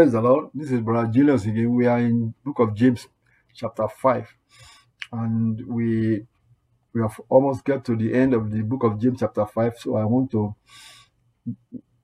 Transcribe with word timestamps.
Praise 0.00 0.12
the 0.12 0.20
Lord. 0.22 0.48
This 0.54 0.70
is 0.70 0.80
Brother 0.80 1.12
Julius 1.12 1.44
again. 1.44 1.74
We 1.74 1.86
are 1.86 1.98
in 1.98 2.32
Book 2.42 2.60
of 2.60 2.74
James, 2.74 3.06
chapter 3.54 3.86
5. 3.86 4.34
And 5.12 5.60
we 5.66 6.24
we 6.94 7.02
have 7.02 7.20
almost 7.28 7.66
get 7.66 7.84
to 7.84 7.94
the 7.94 8.14
end 8.14 8.32
of 8.32 8.50
the 8.50 8.62
book 8.62 8.82
of 8.84 8.98
James, 8.98 9.20
chapter 9.20 9.44
5. 9.44 9.78
So 9.78 9.96
I 9.96 10.06
want 10.06 10.30
to 10.30 10.54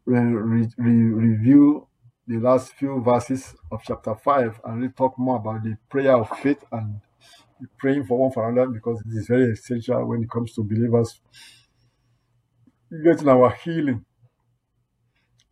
re- 0.04 0.68
re- 0.76 0.76
review 0.76 1.88
the 2.26 2.38
last 2.38 2.74
few 2.74 3.00
verses 3.02 3.56
of 3.72 3.80
chapter 3.82 4.14
5 4.14 4.60
and 4.66 4.76
really 4.82 4.92
talk 4.92 5.18
more 5.18 5.36
about 5.36 5.62
the 5.64 5.78
prayer 5.88 6.18
of 6.18 6.28
faith 6.40 6.62
and 6.72 7.00
praying 7.78 8.04
for 8.04 8.18
one 8.18 8.30
for 8.30 8.46
another 8.50 8.72
because 8.72 9.00
it 9.00 9.16
is 9.18 9.26
very 9.26 9.52
essential 9.52 10.04
when 10.04 10.22
it 10.22 10.30
comes 10.30 10.52
to 10.52 10.62
believers 10.62 11.18
getting 13.02 13.28
our 13.30 13.52
healing. 13.52 14.05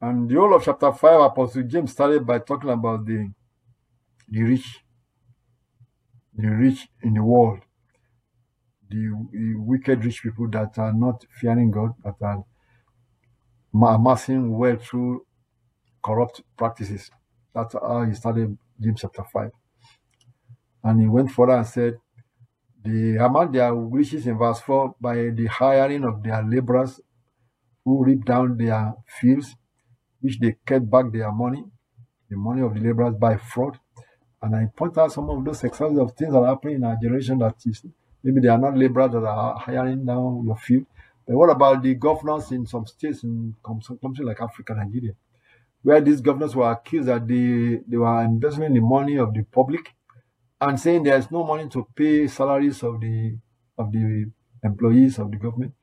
And 0.05 0.29
the 0.29 0.35
whole 0.35 0.55
of 0.55 0.63
chapter 0.63 0.93
5, 0.93 1.21
Apostle 1.23 1.63
James 1.63 1.93
started 1.93 2.27
by 2.27 2.39
talking 2.39 2.69
about 2.69 3.07
the, 3.07 3.33
the 4.29 4.43
rich, 4.43 4.85
the 6.35 6.47
rich 6.47 6.89
in 7.03 7.15
the 7.15 7.23
world, 7.23 7.61
the, 8.91 9.27
the 9.33 9.55
wicked 9.57 10.05
rich 10.05 10.23
people 10.23 10.47
that 10.51 10.77
are 10.77 10.93
not 10.93 11.25
fearing 11.41 11.71
God, 11.71 11.93
that 12.05 12.17
are 12.21 12.45
amassing 13.73 14.55
wealth 14.59 14.85
through 14.85 15.25
corrupt 16.03 16.43
practices. 16.55 17.11
That's 17.55 17.73
how 17.73 18.05
he 18.05 18.13
started 18.13 18.59
James 18.79 19.01
chapter 19.01 19.25
5. 19.33 19.53
And 20.83 21.01
he 21.01 21.07
went 21.07 21.31
further 21.31 21.57
and 21.57 21.67
said, 21.67 21.95
the 22.85 23.25
amount 23.25 23.55
their 23.55 23.75
riches 23.75 24.27
in 24.27 24.37
verse 24.37 24.61
4 24.61 24.97
by 25.01 25.15
the 25.31 25.47
hiring 25.47 26.05
of 26.05 26.23
their 26.23 26.43
laborers 26.43 27.01
who 27.87 28.05
reap 28.05 28.27
down 28.27 28.59
their 28.59 28.93
fields, 29.07 29.57
which 30.25 30.39
they 30.41 30.57
kept 30.67 30.91
back 30.91 31.13
their 31.13 31.31
money, 31.31 31.63
the 32.31 32.37
money 32.37 32.63
of 32.63 32.75
the 32.75 32.81
laborers 32.81 33.15
by 33.17 33.37
fraud. 33.37 33.79
And 34.43 34.57
I 34.57 34.67
point 34.75 34.97
out 34.99 35.13
some 35.13 35.29
of 35.29 35.45
those 35.45 35.63
examples 35.65 36.01
of 36.01 36.17
things 36.17 36.33
that 36.33 36.39
are 36.39 36.47
happening 36.47 36.77
in 36.77 36.85
our 36.85 36.97
generation 37.03 37.39
that 37.41 37.57
is 37.67 37.85
maybe 38.23 38.41
they 38.41 38.49
are 38.49 38.59
not 38.59 38.77
laborers 38.77 39.13
that 39.13 39.25
are 39.25 39.59
hiring 39.59 40.07
down 40.07 40.45
your 40.47 40.57
field. 40.57 40.87
But 41.27 41.37
what 41.37 41.51
about 41.51 41.83
the 41.83 41.95
governors 41.95 42.51
in 42.53 42.67
some 42.67 42.87
states 42.87 43.23
in 43.25 43.55
some 43.83 43.99
countries 43.99 44.27
like 44.27 44.41
Africa, 44.41 44.73
and 44.73 44.91
Nigeria, 44.91 45.15
where 45.83 46.01
these 46.01 46.23
governors 46.23 46.57
were 46.57 46.71
accused 46.73 47.09
that 47.09 47.29
they, 47.29 47.81
they 47.87 47.97
were 47.99 48.23
embezzling 48.23 48.75
the 48.75 48.81
money 48.81 49.19
of 49.19 49.35
the 49.35 49.43
public 49.45 49.95
and 50.61 50.81
saying 50.81 51.03
there's 51.03 51.31
no 51.31 51.45
money 51.45 51.69
to 51.69 51.87
pay 51.95 52.27
salaries 52.27 52.83
of 52.83 53.01
the 53.01 53.39
of 53.79 53.93
the 53.93 54.31
employees 54.63 55.19
of 55.19 55.31
the 55.31 55.37
government. 55.37 55.75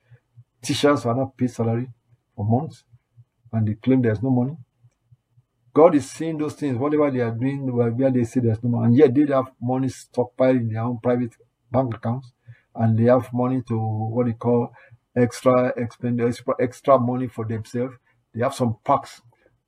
Teachers 0.63 1.05
are 1.05 1.15
not 1.15 1.37
paid 1.37 1.51
salary 1.51 1.89
for 2.35 2.45
months, 2.45 2.83
and 3.51 3.67
they 3.67 3.73
claim 3.75 4.01
there's 4.01 4.21
no 4.21 4.29
money. 4.29 4.57
God 5.73 5.95
is 5.95 6.09
seeing 6.09 6.37
those 6.37 6.55
things, 6.55 6.77
whatever 6.77 7.09
they 7.09 7.19
are 7.19 7.31
doing, 7.31 7.71
where 7.73 8.11
they 8.11 8.23
say 8.25 8.41
there's 8.41 8.61
no 8.63 8.69
money, 8.69 8.85
and 8.87 8.97
yet 8.97 9.13
they 9.13 9.33
have 9.33 9.51
money 9.61 9.87
stockpiled 9.87 10.59
in 10.59 10.69
their 10.69 10.81
own 10.83 10.99
private 11.01 11.33
bank 11.71 11.95
accounts, 11.95 12.33
and 12.75 12.97
they 12.97 13.05
have 13.05 13.31
money 13.33 13.61
to 13.67 13.77
what 13.77 14.25
they 14.25 14.33
call 14.33 14.73
extra 15.15 15.73
expend 15.77 16.21
extra, 16.21 16.53
extra 16.59 16.99
money 16.99 17.27
for 17.27 17.45
themselves. 17.45 17.95
They 18.33 18.43
have 18.43 18.53
some 18.53 18.77
packs. 18.83 19.21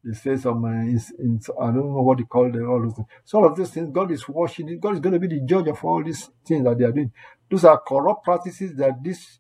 They 0.04 0.14
say 0.14 0.36
some, 0.36 0.66
uh, 0.66 0.70
in, 0.70 1.00
in, 1.20 1.40
I 1.62 1.68
don't 1.68 1.94
know 1.94 2.02
what 2.02 2.18
they 2.18 2.26
call 2.26 2.52
them, 2.52 2.70
all 2.70 2.82
those 2.82 2.96
things. 2.96 3.08
So 3.24 3.38
all 3.40 3.46
of 3.50 3.56
these 3.56 3.70
things, 3.70 3.90
God 3.90 4.12
is 4.12 4.28
watching 4.28 4.68
it. 4.68 4.82
God 4.82 4.96
is 4.96 5.00
going 5.00 5.14
to 5.14 5.20
be 5.20 5.28
the 5.28 5.46
judge 5.46 5.68
of 5.70 5.84
all 5.86 6.04
these 6.04 6.30
things 6.46 6.66
that 6.66 6.78
they 6.78 6.84
are 6.84 6.92
doing. 6.92 7.12
Those 7.50 7.64
are 7.64 7.80
corrupt 7.80 8.26
practices 8.26 8.76
that 8.76 9.02
these 9.02 9.40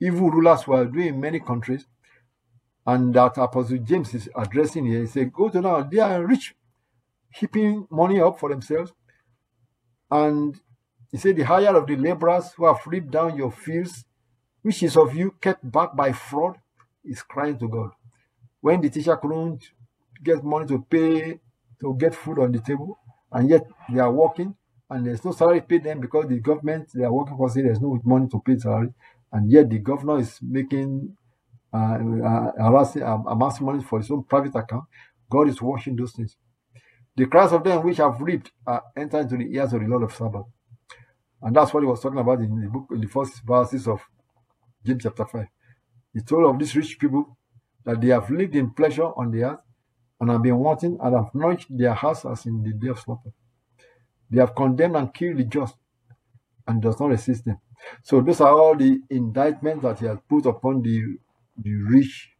evil 0.00 0.30
rulers 0.30 0.66
were 0.66 0.86
doing 0.86 1.08
in 1.08 1.20
many 1.20 1.40
countries 1.40 1.86
and 2.88 3.12
that 3.12 3.36
Apostle 3.36 3.76
James 3.78 4.14
is 4.14 4.30
addressing 4.34 4.86
here. 4.86 5.00
He 5.00 5.06
said, 5.06 5.30
Go 5.30 5.50
to 5.50 5.60
now, 5.60 5.82
they 5.82 5.98
are 5.98 6.24
rich, 6.24 6.54
heaping 7.30 7.86
money 7.90 8.18
up 8.18 8.40
for 8.40 8.48
themselves. 8.48 8.94
And 10.10 10.58
he 11.10 11.18
said, 11.18 11.36
The 11.36 11.42
hire 11.42 11.76
of 11.76 11.86
the 11.86 11.96
laborers 11.96 12.52
who 12.56 12.64
have 12.64 12.80
reaped 12.86 13.10
down 13.10 13.36
your 13.36 13.52
fields, 13.52 14.06
which 14.62 14.82
is 14.82 14.96
of 14.96 15.14
you 15.14 15.34
kept 15.38 15.70
back 15.70 15.94
by 15.94 16.12
fraud, 16.12 16.56
is 17.04 17.20
crying 17.20 17.58
to 17.58 17.68
God. 17.68 17.90
When 18.62 18.80
the 18.80 18.88
teacher 18.88 19.18
couldn't 19.18 19.64
get 20.24 20.42
money 20.42 20.66
to 20.68 20.78
pay, 20.88 21.40
to 21.82 21.94
get 21.98 22.14
food 22.14 22.38
on 22.38 22.52
the 22.52 22.60
table, 22.60 22.98
and 23.30 23.50
yet 23.50 23.66
they 23.92 24.00
are 24.00 24.10
working, 24.10 24.54
and 24.88 25.06
there's 25.06 25.26
no 25.26 25.32
salary 25.32 25.60
paid 25.60 25.84
them 25.84 26.00
because 26.00 26.26
the 26.26 26.40
government 26.40 26.88
they 26.94 27.04
are 27.04 27.12
working 27.12 27.36
for 27.36 27.50
say 27.50 27.60
there's 27.60 27.82
no 27.82 28.00
money 28.02 28.28
to 28.30 28.40
pay 28.40 28.56
salary, 28.56 28.94
and 29.30 29.52
yet 29.52 29.68
the 29.68 29.78
governor 29.78 30.20
is 30.20 30.38
making 30.40 31.14
uh, 31.72 31.98
uh, 31.98 32.52
amassing 33.28 33.66
money 33.66 33.82
for 33.82 33.98
his 33.98 34.10
own 34.10 34.24
private 34.24 34.54
account. 34.54 34.84
God 35.30 35.48
is 35.48 35.60
watching 35.60 35.96
those 35.96 36.12
things. 36.12 36.36
The 37.16 37.26
cries 37.26 37.52
of 37.52 37.64
them 37.64 37.82
which 37.84 37.98
have 37.98 38.20
reaped 38.20 38.52
are 38.66 38.82
entered 38.96 39.30
into 39.32 39.36
the 39.38 39.54
ears 39.54 39.72
of 39.72 39.80
the 39.80 39.86
Lord 39.86 40.04
of 40.04 40.14
Sabbath. 40.14 40.46
And 41.42 41.54
that's 41.54 41.72
what 41.74 41.82
he 41.82 41.86
was 41.86 42.00
talking 42.00 42.18
about 42.18 42.40
in 42.40 42.60
the 42.60 42.68
book, 42.68 42.86
in 42.90 43.00
the 43.00 43.06
first 43.08 43.42
verses 43.44 43.86
of 43.86 44.00
James 44.84 45.02
chapter 45.02 45.24
5. 45.24 45.46
He 46.14 46.20
told 46.20 46.46
of 46.46 46.58
these 46.58 46.74
rich 46.74 46.98
people 46.98 47.36
that 47.84 48.00
they 48.00 48.08
have 48.08 48.30
lived 48.30 48.56
in 48.56 48.70
pleasure 48.70 49.04
on 49.04 49.30
the 49.30 49.44
earth 49.44 49.60
and 50.20 50.30
have 50.30 50.42
been 50.42 50.56
wanting 50.58 50.98
and 51.00 51.14
have 51.14 51.34
nourished 51.34 51.66
their 51.70 51.94
hearts 51.94 52.24
as 52.24 52.46
in 52.46 52.62
the 52.62 52.72
day 52.72 52.88
of 52.88 52.98
slaughter. 52.98 53.30
They 54.30 54.40
have 54.40 54.54
condemned 54.54 54.96
and 54.96 55.12
killed 55.12 55.38
the 55.38 55.44
just 55.44 55.76
and 56.66 56.82
does 56.82 56.98
not 57.00 57.10
resist 57.10 57.44
them. 57.44 57.58
So 58.02 58.20
those 58.20 58.40
are 58.40 58.50
all 58.52 58.76
the 58.76 59.00
indictments 59.10 59.82
that 59.82 60.00
he 60.00 60.06
has 60.06 60.18
put 60.28 60.46
upon 60.46 60.82
the 60.82 61.16
the 61.62 61.74
rich, 61.90 62.30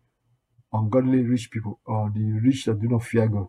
ungodly 0.72 1.22
rich 1.24 1.50
people, 1.50 1.80
or 1.86 2.10
the 2.14 2.40
rich 2.44 2.64
that 2.66 2.80
do 2.80 2.88
not 2.88 3.02
fear 3.02 3.28
God. 3.28 3.48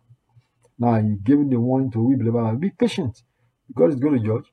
Now 0.77 1.01
he 1.01 1.15
gave 1.23 1.49
the 1.49 1.59
warning 1.59 1.91
to 1.91 1.99
we 2.01 2.15
believers, 2.15 2.57
be 2.57 2.71
patient. 2.71 3.21
God 3.75 3.89
is 3.89 3.95
going 3.95 4.21
to 4.21 4.25
judge. 4.25 4.51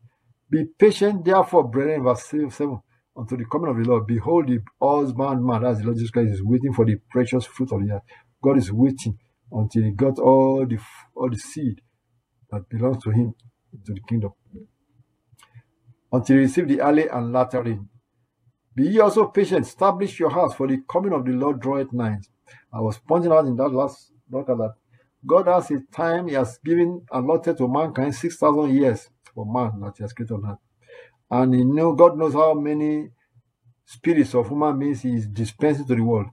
Be 0.50 0.64
patient, 0.78 1.24
therefore, 1.24 1.68
brethren, 1.68 2.02
verse 2.04 2.24
7, 2.24 2.80
until 3.16 3.38
the 3.38 3.44
coming 3.50 3.70
of 3.70 3.76
the 3.76 3.88
Lord. 3.88 4.06
Behold, 4.06 4.48
the 4.48 4.60
husbandman, 4.80 5.64
as 5.64 5.78
the 5.78 5.84
Lord 5.84 5.96
Jesus 5.96 6.10
Christ, 6.10 6.34
is 6.34 6.42
waiting 6.42 6.72
for 6.72 6.84
the 6.84 6.96
precious 7.10 7.46
fruit 7.46 7.72
of 7.72 7.84
the 7.84 7.94
earth. 7.94 8.02
God 8.42 8.58
is 8.58 8.70
waiting 8.70 9.18
until 9.50 9.82
he 9.82 9.90
got 9.92 10.18
all 10.18 10.66
the 10.66 10.78
all 11.14 11.30
the 11.30 11.38
seed 11.38 11.80
that 12.50 12.68
belongs 12.68 13.02
to 13.04 13.10
him 13.10 13.34
into 13.72 13.94
the 13.94 14.00
kingdom. 14.08 14.32
Until 16.12 16.36
he 16.36 16.42
receive 16.42 16.68
the 16.68 16.80
early 16.80 17.08
and 17.08 17.32
latter 17.32 17.62
rain. 17.62 17.88
Be 18.76 18.84
ye 18.88 19.00
also 19.00 19.26
patient, 19.28 19.66
establish 19.66 20.20
your 20.20 20.30
hearts, 20.30 20.54
for 20.54 20.68
the 20.68 20.82
coming 20.90 21.14
of 21.14 21.24
the 21.24 21.32
Lord 21.32 21.60
draweth 21.60 21.94
nigh. 21.94 22.18
I 22.72 22.80
was 22.80 22.98
pointing 22.98 23.32
out 23.32 23.46
in 23.46 23.56
that 23.56 23.70
last 23.70 24.12
broadcast 24.28 24.58
that 24.58 24.74
God 25.26 25.46
has 25.48 25.70
a 25.70 25.80
time 25.92 26.28
He 26.28 26.34
has 26.34 26.58
given 26.64 27.02
allotted 27.10 27.56
to 27.58 27.68
mankind 27.68 28.14
six 28.14 28.36
thousand 28.36 28.74
years 28.74 29.08
for 29.34 29.46
man 29.46 29.80
that 29.80 29.94
He 29.96 30.04
has 30.04 30.12
created 30.12 30.34
on 30.34 30.50
earth, 30.50 30.58
and 31.30 31.54
He 31.54 31.64
knew, 31.64 31.96
God 31.96 32.18
knows 32.18 32.34
how 32.34 32.54
many 32.54 33.08
spirits 33.86 34.34
of 34.34 34.48
human 34.48 34.78
beings 34.78 35.02
He 35.02 35.14
is 35.14 35.26
dispensing 35.26 35.86
to 35.86 35.94
the 35.96 36.02
world, 36.02 36.26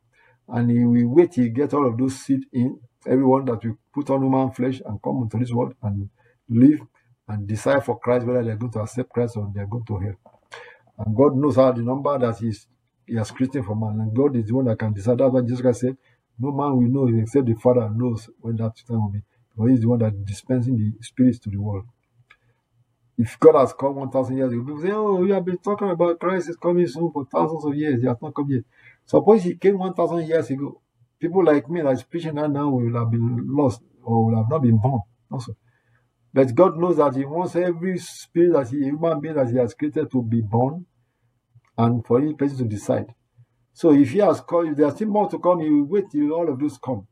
and 0.49 0.69
He 0.69 0.83
will 0.85 1.07
wait 1.15 1.35
He 1.35 1.49
get 1.49 1.73
all 1.73 1.87
of 1.87 1.97
those 1.97 2.17
seed 2.19 2.41
in 2.51 2.79
everyone 3.07 3.45
that 3.45 3.63
will 3.63 3.77
put 3.93 4.09
on 4.09 4.21
human 4.23 4.51
flesh 4.51 4.81
and 4.85 5.01
come 5.01 5.21
into 5.23 5.37
this 5.37 5.53
world 5.53 5.75
and 5.83 6.09
live 6.49 6.81
and 7.29 7.47
decide 7.47 7.85
for 7.85 7.99
Christ 7.99 8.25
whether 8.25 8.43
they 8.43 8.51
are 8.51 8.57
going 8.57 8.73
to 8.73 8.81
accept 8.81 9.11
Christ 9.11 9.37
or 9.37 9.49
they 9.55 9.61
are 9.61 9.67
going 9.67 9.85
to 9.85 9.97
hell. 9.99 10.32
And 11.05 11.15
God 11.15 11.35
knows 11.35 11.55
how 11.57 11.71
the 11.71 11.81
number 11.81 12.17
that 12.17 12.37
he's, 12.37 12.67
He 13.05 13.15
has 13.15 13.31
created 13.31 13.65
for 13.65 13.75
man. 13.75 13.99
And 13.99 14.15
God 14.15 14.35
is 14.35 14.45
the 14.45 14.55
one 14.55 14.65
that 14.65 14.79
can 14.79 14.93
decide. 14.93 15.17
That's 15.17 15.33
why 15.33 15.41
Jesus 15.41 15.61
Christ 15.61 15.81
said, 15.81 15.97
No 16.39 16.51
man 16.51 16.77
will 16.77 17.07
know 17.07 17.21
except 17.21 17.45
the 17.45 17.55
Father 17.55 17.89
knows 17.89 18.29
when 18.39 18.55
that 18.57 18.75
time 18.87 19.01
will 19.01 19.09
be. 19.09 19.21
For 19.55 19.67
He 19.67 19.75
is 19.75 19.81
the 19.81 19.89
one 19.89 19.99
that 19.99 20.13
is 20.13 20.21
dispensing 20.23 20.77
the 20.77 21.03
spirits 21.03 21.39
to 21.39 21.49
the 21.49 21.57
world. 21.57 21.85
If 23.17 23.39
God 23.39 23.55
has 23.59 23.73
come 23.73 23.95
1,000 23.95 24.37
years 24.37 24.51
ago, 24.51 24.63
people 24.63 24.81
say, 24.81 24.91
Oh, 24.91 25.15
we 25.15 25.31
have 25.31 25.45
been 25.45 25.57
talking 25.57 25.89
about 25.89 26.19
Christ 26.19 26.49
is 26.49 26.57
coming 26.57 26.87
soon 26.87 27.11
for 27.11 27.25
thousands 27.25 27.65
of 27.65 27.75
years. 27.75 28.01
He 28.01 28.07
has 28.07 28.17
not 28.21 28.33
come 28.33 28.49
yet. 28.49 28.63
Suppose 29.05 29.43
He 29.43 29.55
came 29.55 29.77
1,000 29.77 30.27
years 30.27 30.49
ago. 30.49 30.81
People 31.19 31.43
like 31.45 31.69
me 31.69 31.81
that 31.81 31.91
is 31.91 32.03
preaching 32.03 32.35
that 32.35 32.49
now 32.49 32.69
will 32.69 32.99
have 32.99 33.11
been 33.11 33.47
lost 33.55 33.81
or 34.03 34.25
will 34.25 34.37
have 34.37 34.49
not 34.49 34.61
been 34.61 34.77
born 34.77 35.01
also. 35.31 35.55
But 36.33 36.55
God 36.55 36.77
knows 36.77 36.97
that 36.97 37.15
He 37.15 37.25
wants 37.25 37.55
every 37.55 37.99
spirit 37.99 38.53
that 38.53 38.69
He, 38.69 38.83
human 38.83 39.19
being 39.19 39.35
that 39.35 39.49
He 39.49 39.57
has 39.57 39.73
created 39.73 40.09
to 40.11 40.21
be 40.21 40.41
born 40.41 40.85
and 41.77 42.05
for 42.05 42.21
each 42.23 42.37
person 42.37 42.57
to 42.57 42.65
decide. 42.65 43.13
So 43.73 43.93
if 43.93 44.11
He 44.11 44.19
has 44.19 44.41
called, 44.41 44.69
if 44.69 44.77
there 44.77 44.87
are 44.87 44.95
still 44.95 45.07
more 45.07 45.29
to 45.29 45.39
come, 45.39 45.59
He 45.59 45.69
will 45.69 45.85
wait 45.85 46.05
till 46.11 46.31
all 46.33 46.49
of 46.49 46.59
those 46.59 46.77
come 46.77 47.07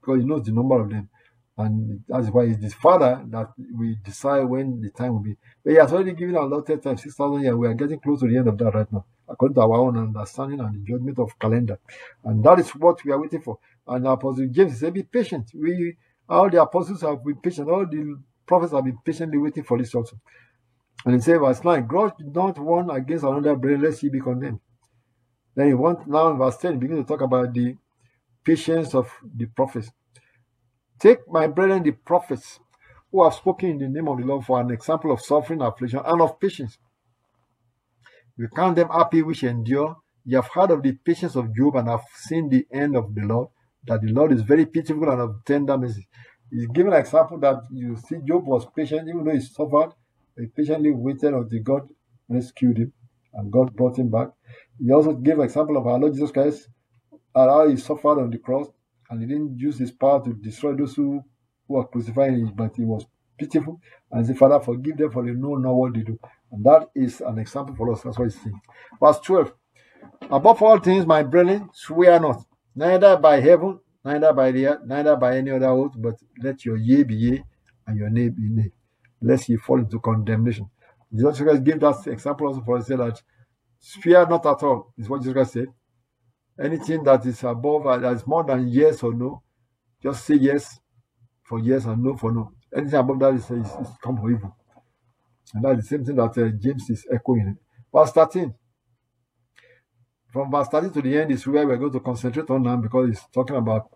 because 0.00 0.20
He 0.20 0.26
knows 0.26 0.44
the 0.44 0.52
number 0.52 0.80
of 0.80 0.90
them. 0.90 1.08
And 1.56 2.02
that's 2.08 2.28
why 2.28 2.44
it's 2.44 2.62
His 2.62 2.74
Father 2.74 3.22
that 3.28 3.52
we 3.76 3.96
decide 4.04 4.44
when 4.44 4.80
the 4.80 4.90
time 4.90 5.12
will 5.12 5.20
be. 5.20 5.36
But 5.64 5.72
He 5.72 5.78
has 5.78 5.92
already 5.92 6.12
given 6.12 6.36
allotted 6.36 6.82
time, 6.82 6.96
6,000 6.96 7.42
years. 7.42 7.54
We 7.54 7.66
are 7.68 7.74
getting 7.74 8.00
close 8.00 8.20
to 8.20 8.28
the 8.28 8.36
end 8.36 8.48
of 8.48 8.58
that 8.58 8.74
right 8.74 8.92
now, 8.92 9.04
according 9.28 9.54
to 9.54 9.60
our 9.62 9.76
own 9.76 9.96
understanding 9.98 10.60
and 10.60 10.74
the 10.74 10.92
judgment 10.92 11.18
of 11.18 11.38
calendar. 11.38 11.78
And 12.24 12.42
that 12.44 12.58
is 12.60 12.70
what 12.70 13.04
we 13.04 13.12
are 13.12 13.20
waiting 13.20 13.42
for. 13.42 13.58
And 13.86 14.06
Apostle 14.06 14.48
James 14.50 14.78
said, 14.80 14.94
Be 14.94 15.02
patient. 15.02 15.50
We 15.54 15.96
all 16.28 16.48
the 16.48 16.62
apostles 16.62 17.02
have 17.02 17.22
been 17.24 17.36
patient, 17.36 17.68
all 17.68 17.86
the 17.86 18.18
prophets 18.46 18.72
have 18.72 18.84
been 18.84 18.98
patiently 19.04 19.38
waiting 19.38 19.64
for 19.64 19.78
this 19.78 19.94
also. 19.94 20.18
And 21.04 21.14
he 21.14 21.20
said, 21.20 21.40
verse 21.40 21.62
9, 21.62 21.86
grudge 21.86 22.14
not 22.20 22.58
one 22.58 22.90
against 22.90 23.24
another, 23.24 23.56
brethren, 23.56 23.82
lest 23.82 24.02
ye 24.02 24.08
be 24.08 24.20
condemned. 24.20 24.60
Then 25.54 25.68
he 25.68 25.74
went 25.74 26.06
now 26.06 26.30
in 26.30 26.38
verse 26.38 26.56
10, 26.56 26.78
begin 26.78 26.96
to 26.96 27.04
talk 27.04 27.20
about 27.20 27.52
the 27.52 27.76
patience 28.44 28.94
of 28.94 29.10
the 29.36 29.46
prophets. 29.46 29.90
Take 30.98 31.28
my 31.28 31.46
brethren, 31.46 31.82
the 31.82 31.92
prophets, 31.92 32.58
who 33.10 33.22
have 33.22 33.34
spoken 33.34 33.70
in 33.70 33.78
the 33.78 33.88
name 33.88 34.08
of 34.08 34.18
the 34.18 34.24
Lord 34.24 34.44
for 34.44 34.60
an 34.60 34.70
example 34.70 35.12
of 35.12 35.20
suffering, 35.20 35.60
affliction, 35.62 36.00
and 36.04 36.20
of 36.20 36.40
patience. 36.40 36.78
You 38.36 38.48
count 38.48 38.76
them 38.76 38.88
happy 38.88 39.22
which 39.22 39.44
endure. 39.44 39.96
You 40.24 40.36
have 40.36 40.48
heard 40.48 40.70
of 40.70 40.82
the 40.82 40.92
patience 40.92 41.36
of 41.36 41.54
Job 41.54 41.76
and 41.76 41.88
have 41.88 42.02
seen 42.16 42.48
the 42.48 42.66
end 42.72 42.96
of 42.96 43.14
the 43.14 43.20
Lord, 43.22 43.48
that 43.86 44.00
the 44.00 44.08
Lord 44.08 44.32
is 44.32 44.42
very 44.42 44.66
pitiful 44.66 45.08
and 45.10 45.20
of 45.20 45.44
tender 45.44 45.76
mercy. 45.76 46.08
He's 46.50 46.66
given 46.68 46.92
an 46.92 47.00
example 47.00 47.38
that 47.40 47.58
you 47.70 47.96
see 47.96 48.16
Job 48.26 48.46
was 48.46 48.66
patient, 48.74 49.08
even 49.08 49.24
though 49.24 49.32
he 49.32 49.40
suffered, 49.40 49.92
he 50.36 50.46
patiently 50.46 50.90
waited 50.90 51.34
until 51.34 51.62
God 51.62 51.88
rescued 52.28 52.78
him 52.78 52.92
and 53.34 53.52
God 53.52 53.74
brought 53.74 53.98
him 53.98 54.10
back. 54.10 54.28
He 54.78 54.90
also 54.92 55.12
gave 55.12 55.38
an 55.38 55.44
example 55.44 55.76
of 55.76 55.86
our 55.86 55.98
Lord 55.98 56.14
Jesus 56.14 56.30
Christ 56.30 56.68
and 57.34 57.50
how 57.50 57.68
he 57.68 57.76
suffered 57.76 58.20
on 58.20 58.30
the 58.30 58.38
cross 58.38 58.68
and 59.10 59.20
he 59.20 59.26
didn't 59.26 59.58
use 59.58 59.78
his 59.78 59.90
power 59.90 60.22
to 60.24 60.32
destroy 60.34 60.74
those 60.74 60.94
who, 60.94 61.22
who 61.68 61.74
were 61.74 61.86
crucifying 61.86 62.34
him, 62.46 62.52
but 62.54 62.74
he 62.76 62.84
was 62.84 63.06
pitiful 63.38 63.80
and 64.10 64.26
said, 64.26 64.38
Father, 64.38 64.60
forgive 64.60 64.96
them 64.96 65.10
for 65.10 65.24
they 65.24 65.32
know 65.32 65.56
not 65.56 65.72
what 65.72 65.94
they 65.94 66.00
do. 66.02 66.18
And 66.52 66.64
that 66.64 66.88
is 66.94 67.20
an 67.20 67.38
example 67.38 67.74
for 67.74 67.92
us. 67.92 68.02
That's 68.02 68.18
what 68.18 68.30
he's 68.30 68.40
saying. 68.40 68.60
Verse 69.00 69.18
12. 69.20 69.52
Above 70.30 70.62
all 70.62 70.78
things, 70.78 71.06
my 71.06 71.22
brethren, 71.22 71.68
swear 71.72 72.20
not, 72.20 72.44
neither 72.74 73.16
by 73.16 73.40
heaven, 73.40 73.78
neither 74.04 74.32
by 74.32 74.50
the 74.52 74.66
earth, 74.66 74.80
neither 74.86 75.16
by 75.16 75.36
any 75.36 75.50
other 75.50 75.68
oath, 75.68 75.92
but 75.96 76.14
let 76.42 76.64
your 76.64 76.76
yea 76.76 77.02
be 77.02 77.14
yea 77.14 77.44
and 77.86 77.98
your 77.98 78.10
nay 78.10 78.28
be 78.28 78.48
nay, 78.48 78.70
lest 79.24 79.48
ye 79.48 79.56
fall 79.56 79.78
into 79.78 79.98
condemnation. 79.98 80.68
Jesus 81.12 81.40
Christ 81.40 81.64
gave 81.64 81.80
that 81.80 82.06
example 82.06 82.48
also 82.48 82.60
for 82.62 82.76
us, 82.78 82.86
to 82.86 82.92
say 82.92 82.96
that 82.96 83.22
fear 83.80 84.26
not 84.26 84.44
at 84.46 84.62
all, 84.62 84.92
is 84.98 85.08
what 85.08 85.20
Jesus 85.20 85.32
Christ 85.32 85.52
said. 85.52 85.66
Anything 86.62 87.02
that 87.04 87.24
is 87.26 87.42
above, 87.42 87.86
uh, 87.86 87.98
that 87.98 88.12
is 88.14 88.26
more 88.26 88.44
than 88.44 88.68
yes 88.68 89.02
or 89.02 89.12
no, 89.14 89.42
just 90.02 90.24
say 90.24 90.34
yes 90.34 90.78
for 91.42 91.58
yes 91.60 91.84
and 91.84 92.02
no 92.02 92.16
for 92.16 92.32
no. 92.32 92.52
Anything 92.74 92.98
above 93.00 93.18
that 93.20 93.34
is, 93.34 93.50
is, 93.50 93.66
is 93.66 93.88
come 94.02 94.16
for 94.16 94.30
evil. 94.30 94.56
And 95.54 95.64
that's 95.64 95.76
the 95.76 95.82
same 95.82 96.04
thing 96.04 96.16
that 96.16 96.36
uh, 96.38 96.48
James 96.60 96.88
is 96.90 97.06
echoing. 97.12 97.56
Verse 97.92 98.12
13. 98.12 98.54
From 100.32 100.50
verse 100.50 100.68
13 100.68 100.90
to 100.90 101.02
the 101.02 101.16
end 101.16 101.30
is 101.30 101.46
where 101.46 101.66
we're 101.66 101.76
going 101.76 101.92
to 101.92 102.00
concentrate 102.00 102.50
on 102.50 102.62
now 102.62 102.76
because 102.76 103.10
it's 103.10 103.26
talking 103.32 103.56
about 103.56 103.88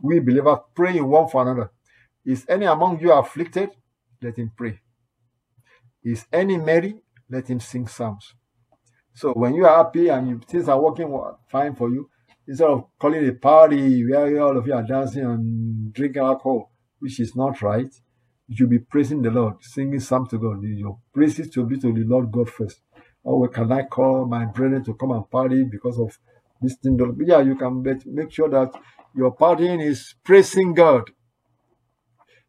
we 0.00 0.20
believers 0.20 0.58
praying 0.74 1.06
one 1.06 1.28
for 1.28 1.42
another. 1.42 1.70
Is 2.24 2.44
any 2.48 2.66
among 2.66 3.00
you 3.00 3.12
afflicted? 3.12 3.70
Let 4.22 4.38
him 4.38 4.52
pray. 4.56 4.80
Is 6.04 6.26
any 6.32 6.56
merry? 6.58 6.96
Let 7.28 7.48
him 7.48 7.60
sing 7.60 7.86
psalms. 7.88 8.34
So 9.14 9.32
when 9.32 9.54
you 9.54 9.66
are 9.66 9.84
happy 9.84 10.08
and 10.08 10.28
you, 10.28 10.40
things 10.46 10.68
are 10.68 10.80
working 10.80 11.08
fine 11.50 11.74
for 11.74 11.90
you, 11.90 12.10
instead 12.46 12.68
of 12.68 12.86
calling 12.98 13.26
a 13.28 13.32
party 13.32 14.06
where 14.08 14.40
all 14.42 14.56
of 14.58 14.66
you 14.66 14.74
are 14.74 14.82
dancing 14.82 15.24
and 15.24 15.92
drinking 15.92 16.22
alcohol, 16.22 16.72
which 17.00 17.20
is 17.20 17.34
not 17.36 17.62
right, 17.62 17.92
you 18.48 18.56
should 18.56 18.70
be 18.70 18.78
praising 18.78 19.22
the 19.22 19.30
Lord, 19.30 19.54
singing 19.62 20.00
psalms 20.00 20.30
to 20.30 20.38
God. 20.38 20.62
Your 20.62 20.98
praises 21.14 21.50
to 21.50 21.64
be 21.64 21.78
to 21.78 21.92
the 21.92 22.04
Lord 22.04 22.30
God 22.30 22.50
first. 22.50 22.80
Oh, 23.24 23.40
or 23.42 23.48
can 23.48 23.72
I 23.72 23.84
call 23.84 24.26
my 24.26 24.44
brethren 24.46 24.84
to 24.84 24.94
come 24.94 25.12
and 25.12 25.28
party 25.30 25.64
because 25.64 25.98
of 25.98 26.18
this 26.62 26.76
thing? 26.76 26.98
Yeah, 27.26 27.40
you 27.40 27.56
can 27.56 27.82
make 28.06 28.30
sure 28.30 28.48
that 28.50 28.72
your 29.14 29.34
partying 29.34 29.82
is 29.84 30.14
praising 30.24 30.74
God. 30.74 31.10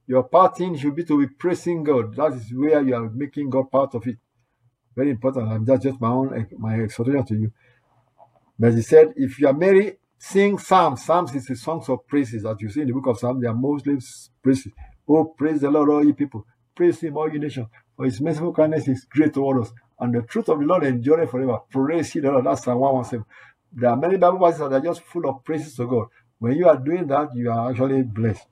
Your 0.07 0.27
partying 0.27 0.79
should 0.79 0.95
be 0.95 1.03
to 1.03 1.19
be 1.19 1.27
praising 1.27 1.83
God. 1.83 2.15
That 2.15 2.33
is 2.33 2.51
where 2.53 2.81
you 2.81 2.95
are 2.95 3.09
making 3.09 3.49
God 3.49 3.69
part 3.69 3.93
of 3.93 4.07
it. 4.07 4.17
Very 4.95 5.11
important. 5.11 5.51
And 5.51 5.67
that's 5.67 5.83
just 5.83 5.99
my 5.99 6.09
own 6.09 6.33
eh, 6.33 6.45
my 6.57 6.79
exhortation 6.79 7.25
to 7.25 7.35
you. 7.35 7.51
But 8.57 8.73
he 8.73 8.81
said, 8.81 9.13
if 9.15 9.39
you 9.39 9.47
are 9.47 9.53
married, 9.53 9.97
sing 10.17 10.57
psalms. 10.57 11.05
Psalms 11.05 11.35
is 11.35 11.45
the 11.45 11.55
songs 11.55 11.89
of 11.89 12.07
praises 12.07 12.43
that 12.43 12.59
you 12.61 12.69
see 12.69 12.81
in 12.81 12.87
the 12.87 12.93
book 12.93 13.07
of 13.07 13.19
Psalms. 13.19 13.41
They 13.41 13.47
are 13.47 13.53
mostly 13.53 13.99
praises. 14.41 14.71
Oh, 15.07 15.25
praise 15.25 15.61
the 15.61 15.69
Lord, 15.69 15.89
all 15.89 16.05
you 16.05 16.13
people. 16.13 16.45
Praise 16.73 16.99
him, 17.01 17.17
all 17.17 17.31
you 17.31 17.39
nations. 17.39 17.67
For 17.95 18.05
his 18.05 18.19
merciful 18.19 18.53
kindness 18.53 18.87
is 18.87 19.05
great 19.05 19.33
toward 19.33 19.61
us. 19.61 19.71
And 19.99 20.13
the 20.13 20.21
truth 20.23 20.49
of 20.49 20.59
the 20.59 20.65
Lord 20.65 20.83
endureth 20.83 21.31
forever. 21.31 21.59
Praise 21.69 22.13
the 22.13 22.21
Lord. 22.21 22.45
That's 22.45 22.63
Psalm 22.63 22.79
117. 22.79 23.25
There 23.73 23.89
are 23.89 23.97
many 23.97 24.17
Bible 24.17 24.39
verses 24.39 24.59
that 24.59 24.73
are 24.73 24.79
just 24.79 25.01
full 25.01 25.27
of 25.29 25.43
praises 25.43 25.75
to 25.75 25.85
God. 25.85 26.07
When 26.39 26.53
you 26.53 26.67
are 26.67 26.77
doing 26.77 27.07
that, 27.07 27.29
you 27.35 27.51
are 27.51 27.69
actually 27.69 28.03
blessed. 28.03 28.47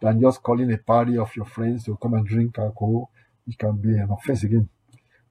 Than 0.00 0.20
just 0.20 0.42
calling 0.42 0.72
a 0.72 0.78
party 0.78 1.18
of 1.18 1.34
your 1.36 1.44
friends 1.44 1.84
to 1.84 1.96
come 2.00 2.14
and 2.14 2.26
drink 2.26 2.58
alcohol. 2.58 3.10
It 3.46 3.58
can 3.58 3.76
be 3.76 3.90
an 3.90 4.08
offense 4.10 4.44
again. 4.44 4.68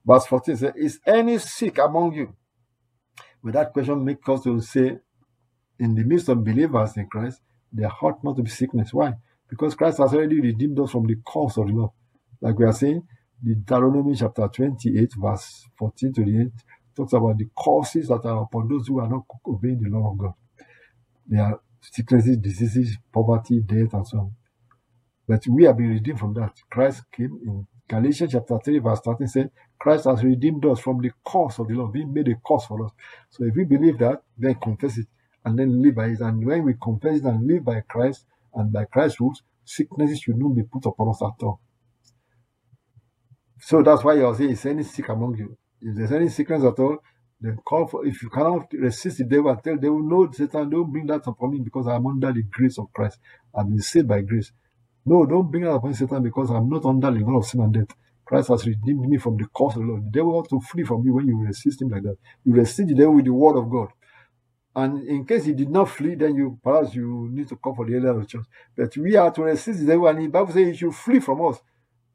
Verse 0.06 0.26
14 0.26 0.58
says, 0.58 0.74
Is 0.76 1.00
any 1.06 1.38
sick 1.40 1.78
among 1.80 2.14
you? 2.14 2.36
With 3.42 3.54
that 3.54 3.74
question 3.74 4.04
makes 4.04 4.28
us 4.28 4.44
to 4.44 4.62
say, 4.62 4.98
in 5.80 5.96
the 5.96 6.04
midst 6.04 6.30
of 6.30 6.44
believers 6.44 6.98
in 6.98 7.08
Christ, 7.08 7.42
there 7.72 7.92
ought 8.02 8.24
not 8.24 8.36
to 8.38 8.44
be 8.44 8.50
sickness. 8.50 8.94
Why? 8.94 9.14
Because 9.50 9.76
Christ 9.76 10.00
has 10.00 10.14
already 10.14 10.42
redeemed 10.42 10.80
us 10.80 10.92
from 10.92 11.08
the 11.08 11.16
curse 11.26 11.58
of 11.58 11.68
the 11.68 11.74
law. 11.74 11.94
Like 12.42 12.58
we 12.58 12.66
are 12.66 12.74
saying, 12.74 13.02
the 13.42 13.56
Deuteronomy 13.56 14.16
chapter 14.16 14.48
28, 14.48 15.12
verse 15.18 15.66
14 15.78 16.14
to 16.14 16.24
the 16.26 16.36
end, 16.36 16.52
talks 16.96 17.14
about 17.14 17.38
the 17.38 17.50
causes 17.56 18.10
that 18.10 18.26
are 18.26 18.44
upon 18.44 18.68
those 18.68 18.88
who 18.88 19.00
are 19.00 19.08
not 19.08 19.24
obeying 19.48 19.80
the 19.82 19.90
law 19.90 20.12
of 20.12 20.18
God. 20.18 20.34
There 21.28 21.42
are 21.44 21.62
sicknesses, 21.82 22.38
diseases, 22.38 22.98
poverty, 23.14 23.62
death, 23.62 23.94
and 23.94 24.08
so 24.08 24.18
on. 24.18 24.36
But 25.30 25.46
we 25.48 25.66
have 25.66 25.78
been 25.78 25.90
redeemed 25.90 26.20
from 26.20 26.34
that. 26.34 26.56
Christ 26.72 27.04
came 27.12 27.40
in 27.46 27.68
Galatians 27.88 28.32
chapter 28.32 28.58
3, 28.66 28.80
verse 28.80 29.00
13 29.02 29.28
said, 29.28 29.52
Christ 29.78 30.06
has 30.06 30.24
redeemed 30.24 30.66
us 30.66 30.80
from 30.80 31.00
the 31.02 31.12
curse 31.24 31.60
of 31.60 31.68
the 31.68 31.76
law, 31.76 31.86
being 31.86 32.12
made 32.12 32.28
a 32.30 32.36
curse 32.44 32.66
for 32.66 32.84
us. 32.84 32.92
So 33.30 33.44
if 33.46 33.56
we 33.56 33.64
believe 33.64 34.00
that, 34.00 34.24
then 34.36 34.56
confess 34.56 34.98
it 34.98 35.06
and 35.46 35.60
then 35.60 35.84
live 35.84 35.94
by 35.94 36.08
it. 36.08 36.20
And 36.22 36.44
when 36.44 36.64
we 36.64 36.74
confess 36.82 37.18
it 37.20 37.26
and 37.26 37.46
live 37.46 37.64
by 37.64 37.82
Christ 37.82 38.26
and 38.56 38.74
by 38.74 38.86
Christ's 38.86 39.22
rules, 39.22 39.44
sicknesses 39.64 40.20
should 40.20 40.36
not 40.36 40.56
be 40.56 40.64
put 40.64 40.88
upon 40.88 41.10
us 41.10 41.22
at 41.22 41.44
all. 41.44 41.62
So 43.60 43.84
that's 43.84 44.04
why 44.04 44.14
you're 44.14 44.34
saying, 44.34 44.50
is 44.50 44.66
any 44.66 44.82
sick 44.82 45.10
among 45.10 45.38
you? 45.38 45.56
If 45.80 45.96
there's 45.96 46.12
any 46.12 46.30
sickness 46.30 46.64
at 46.64 46.80
all, 46.80 46.98
then 47.40 47.58
call 47.58 47.86
for 47.86 48.04
if 48.04 48.24
you 48.24 48.30
cannot 48.30 48.74
resist 48.74 49.20
the 49.20 49.26
devil 49.26 49.56
tell 49.58 49.76
the 49.76 49.82
devil, 49.82 50.02
no, 50.02 50.32
Satan, 50.32 50.72
don't 50.72 50.92
bring 50.92 51.06
that 51.06 51.28
upon 51.28 51.52
me 51.52 51.60
because 51.60 51.88
I'm 51.88 52.08
under 52.08 52.34
the 52.34 52.42
grace 52.42 52.80
of 52.80 52.92
Christ. 52.92 53.20
I've 53.56 53.68
been 53.68 53.80
saved 53.80 54.08
by 54.08 54.22
grace. 54.22 54.52
No, 55.10 55.26
don't 55.26 55.50
bring 55.50 55.66
upon 55.66 55.96
Satan 55.96 56.22
because 56.22 56.52
I'm 56.52 56.70
not 56.70 56.86
under 56.86 57.10
the 57.10 57.26
law 57.26 57.40
of 57.40 57.46
sin 57.46 57.62
and 57.62 57.74
death. 57.74 57.98
Christ 58.24 58.50
has 58.50 58.68
redeemed 58.68 59.10
me 59.10 59.18
from 59.18 59.38
the 59.38 59.46
curse 59.46 59.76
of 59.76 59.82
the 59.82 59.88
Lord. 59.88 60.06
The 60.06 60.20
devil 60.20 60.34
wants 60.34 60.50
to 60.52 60.60
flee 60.60 60.84
from 60.84 61.04
you 61.04 61.16
when 61.16 61.28
you 61.28 61.40
resist 61.48 61.82
him 61.82 61.90
like 61.90 62.04
that. 62.04 62.18
You 62.44 62.54
resist 62.54 62.90
the 62.90 62.94
devil 62.94 63.16
with 63.16 63.26
the 63.26 63.34
word 63.34 63.58
of 63.58 63.72
God. 63.72 63.88
And 64.76 65.04
in 65.08 65.26
case 65.26 65.46
he 65.46 65.54
did 65.54 65.72
not 65.72 65.90
flee, 65.90 66.14
then 66.14 66.36
you 66.36 66.60
perhaps 66.64 66.94
you 66.94 67.28
need 67.32 67.48
to 67.50 67.56
come 67.56 67.74
for 67.74 67.88
the 67.88 67.96
elder 67.96 68.20
of 68.20 68.28
church. 68.28 68.46
But 68.78 68.96
we 68.98 69.16
are 69.16 69.32
to 69.32 69.42
resist 69.42 69.80
the 69.80 69.88
devil, 69.88 70.08
and 70.08 70.20
the 70.20 70.28
Bible 70.28 70.54
says 70.54 70.68
he 70.68 70.76
should 70.76 70.94
flee 70.94 71.20
from 71.20 71.44
us. 71.44 71.60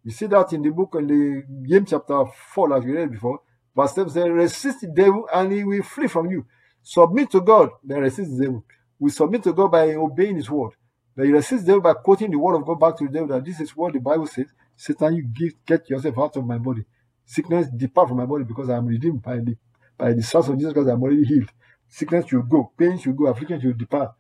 You 0.05 0.13
see 0.13 0.27
that 0.27 0.53
in 0.53 0.63
the 0.63 0.71
book 0.71 0.95
in 0.97 1.09
the 1.09 1.43
James 1.69 1.91
chapter 1.91 2.25
4, 2.55 2.77
as 2.77 2.85
we 2.85 2.93
read 2.93 3.11
before. 3.11 3.41
Verse 3.75 3.93
7 3.95 4.11
says, 4.11 4.29
resist 4.29 4.83
the 4.83 4.87
devil 4.87 5.29
and 5.35 5.51
he 5.51 5.65
will 5.65 5.83
flee 5.83 6.07
from 6.07 6.31
you. 6.31 6.47
Submit 6.85 7.31
to 7.33 7.41
God, 7.41 7.71
then 7.83 8.03
resist 8.03 8.37
the 8.37 8.45
devil. 8.45 8.65
We 9.01 9.11
submit 9.11 9.43
to 9.45 9.53
God 9.53 9.73
by 9.73 9.95
obeying 9.95 10.37
his 10.37 10.49
word. 10.49 10.75
But 11.17 11.27
you 11.27 11.35
resist 11.35 11.65
the 11.65 11.73
devil 11.73 11.83
by 11.83 11.95
quoting 11.95 12.31
the 12.31 12.39
word 12.39 12.57
of 12.57 12.67
God 12.67 12.81
back 12.81 12.97
to 12.99 13.05
the 13.05 13.13
devil 13.13 13.29
that 13.29 13.45
this 13.45 13.61
is 13.61 13.77
what 13.77 13.93
the 13.93 14.01
Bible 14.01 14.27
says. 14.27 14.47
Satan, 14.77 15.15
you 15.15 15.23
give, 15.23 15.53
get 15.65 15.89
yourself 15.89 16.19
out 16.19 16.37
of 16.37 16.45
my 16.45 16.59
body. 16.59 16.85
Sickness, 17.25 17.69
depart 17.69 18.09
from 18.09 18.19
my 18.19 18.27
body 18.27 18.45
because 18.45 18.69
I 18.69 18.77
am 18.77 18.87
redeemed 18.87 19.23
by 19.23 19.37
the 19.37 19.57
by 19.97 20.13
the 20.13 20.23
source 20.23 20.49
of 20.49 20.57
Jesus 20.59 20.73
because 20.73 20.89
I'm 20.89 21.03
already 21.03 21.25
healed. 21.25 21.51
Sickness 21.89 22.27
should 22.27 22.49
go, 22.49 22.73
pain 22.77 22.99
should 22.99 23.17
go, 23.17 23.27
affliction 23.27 23.61
should 23.61 23.79
depart. 23.79 24.13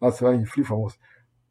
That's 0.00 0.20
why 0.20 0.34
you 0.34 0.44
flee 0.44 0.64
from 0.64 0.86
us. 0.86 0.98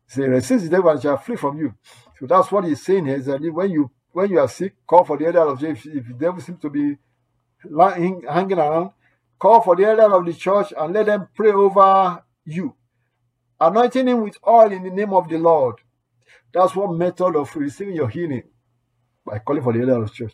Say, 0.06 0.24
resist 0.24 0.66
the 0.66 0.70
devil 0.70 0.90
and 0.90 1.02
shall 1.02 1.18
flee 1.18 1.38
from 1.38 1.58
you. 1.58 1.74
So 2.20 2.28
that's 2.28 2.52
what 2.52 2.66
he's 2.66 2.84
saying 2.84 3.06
here 3.06 3.16
is 3.16 3.25
that 3.25 3.42
when 3.42 3.72
you 3.72 3.90
when 4.12 4.30
you 4.30 4.40
are 4.40 4.48
sick, 4.48 4.75
call 4.86 5.04
for 5.04 5.18
the 5.18 5.25
elder 5.25 5.40
of 5.42 5.60
church. 5.60 5.86
If 5.88 6.08
the 6.08 6.13
devil 6.13 6.40
seems 6.40 6.60
to 6.62 6.70
be 6.70 6.98
hanging 7.72 8.60
around, 8.60 8.92
call 9.40 9.62
for 9.62 9.75
the 9.75 9.86
elder 9.86 10.13
of 10.16 10.25
the 10.25 10.34
church 10.34 10.72
and 10.78 10.94
let 10.94 11.08
them 11.08 11.28
pray 11.36 11.52
over 11.52 12.24
you, 12.46 12.75
anointing 13.67 14.08
him 14.08 14.22
with 14.24 14.38
oil 14.48 14.72
in 14.72 14.84
the 14.84 14.89
name 14.89 15.13
of 15.13 15.29
the 15.29 15.38
Lord. 15.38 15.75
That's 16.53 16.75
one 16.75 16.98
method 16.98 17.36
of 17.36 17.55
receiving 17.55 17.96
your 17.96 18.10
healing 18.10 18.43
by 19.25 19.39
calling 19.39 19.63
for 19.63 19.74
the 19.74 19.82
elder 19.82 20.03
of 20.03 20.10
the 20.10 20.13
church. 20.13 20.34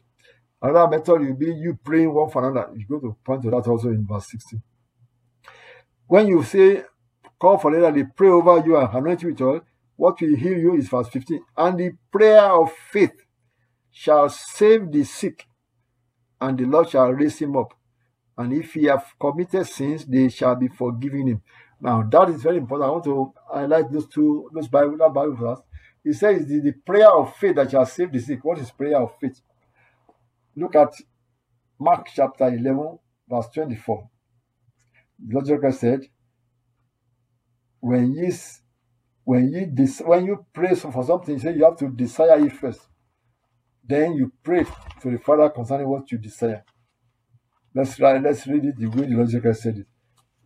Another 0.61 0.97
method 0.97 1.21
will 1.21 1.35
be 1.35 1.53
you 1.53 1.77
praying 1.83 2.13
one 2.13 2.29
for 2.29 2.49
another. 2.49 2.71
You 2.75 2.85
go 2.87 2.99
to 2.99 3.15
point 3.23 3.43
to 3.43 3.49
that 3.51 3.67
also 3.67 3.89
in 3.89 4.05
verse 4.05 4.29
16. 4.29 4.61
When 6.07 6.27
you 6.27 6.43
say 6.43 6.83
call 7.39 7.57
for 7.57 7.71
the 7.71 7.85
elder, 7.85 7.97
they 8.03 8.09
pray 8.15 8.29
over 8.29 8.63
you 8.65 8.77
and 8.77 8.93
anoint 8.93 9.21
you 9.23 9.29
with 9.29 9.41
oil. 9.41 9.61
What 9.95 10.19
will 10.21 10.35
heal 10.35 10.57
you 10.57 10.75
is 10.75 10.89
verse 10.89 11.09
15. 11.09 11.41
And 11.57 11.77
the 11.79 11.91
prayer 12.11 12.43
of 12.43 12.71
faith 12.71 13.13
shall 13.91 14.29
save 14.29 14.91
the 14.91 15.03
sick, 15.03 15.45
and 16.39 16.57
the 16.57 16.65
Lord 16.65 16.89
shall 16.89 17.11
raise 17.11 17.39
him 17.39 17.57
up. 17.57 17.73
And 18.37 18.53
if 18.53 18.73
he 18.73 18.85
have 18.85 19.13
committed 19.19 19.67
sins, 19.67 20.05
they 20.05 20.29
shall 20.29 20.55
be 20.55 20.69
forgiven 20.69 21.27
him. 21.27 21.41
Now 21.81 22.03
that 22.03 22.29
is 22.29 22.41
very 22.41 22.57
important. 22.57 22.87
I 22.87 22.91
want 22.91 23.03
to 23.05 23.33
highlight 23.51 23.91
those 23.91 24.07
two, 24.07 24.49
those 24.53 24.67
Bible, 24.67 24.97
that 24.97 25.13
Bible 25.13 25.35
verse. 25.35 25.59
He 26.03 26.13
says 26.13 26.45
the, 26.47 26.59
the 26.59 26.73
prayer 26.73 27.09
of 27.09 27.35
faith 27.35 27.55
that 27.55 27.71
shall 27.71 27.85
save 27.85 28.11
the 28.11 28.19
sick. 28.19 28.43
What 28.43 28.59
is 28.59 28.71
prayer 28.71 29.01
of 29.01 29.17
faith? 29.19 29.41
Look 30.55 30.75
at 30.75 30.93
Mark 31.79 32.07
chapter 32.13 32.47
11, 32.47 32.99
verse 33.29 33.47
24. 33.53 34.09
The 35.19 35.33
Lord 35.33 35.45
Jesus 35.45 35.79
said, 35.79 36.01
When 37.79 38.13
ye 38.13 38.31
when 39.23 39.51
you 39.51 39.65
des- 39.67 40.03
when 40.03 40.25
you 40.25 40.45
pray 40.51 40.73
for 40.75 41.03
something, 41.03 41.35
you 41.35 41.39
say 41.39 41.53
you 41.53 41.63
have 41.63 41.77
to 41.77 41.89
desire 41.89 42.43
it 42.45 42.53
first. 42.53 42.81
Then 43.83 44.13
you 44.13 44.31
pray 44.43 44.65
to 45.01 45.11
the 45.11 45.19
Father 45.19 45.49
concerning 45.49 45.87
what 45.87 46.11
you 46.11 46.17
desire. 46.17 46.63
Let's 47.73 47.99
write, 47.99 48.23
let's 48.23 48.47
read 48.47 48.65
it 48.65 48.77
the 48.77 48.87
way 48.87 49.05
the 49.07 49.15
Lord 49.15 49.29
Jesus 49.29 49.61
said 49.61 49.77
it. 49.77 49.87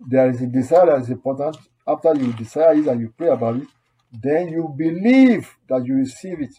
There 0.07 0.29
is 0.29 0.41
a 0.41 0.47
desire 0.47 0.87
that 0.87 1.01
is 1.01 1.09
important. 1.09 1.57
After 1.87 2.15
you 2.15 2.33
desire 2.33 2.73
it 2.73 2.87
and 2.87 3.01
you 3.01 3.13
pray 3.17 3.29
about 3.29 3.57
it, 3.57 3.67
then 4.11 4.49
you 4.49 4.73
believe 4.77 5.49
that 5.67 5.85
you 5.85 5.95
receive 5.95 6.41
it. 6.41 6.55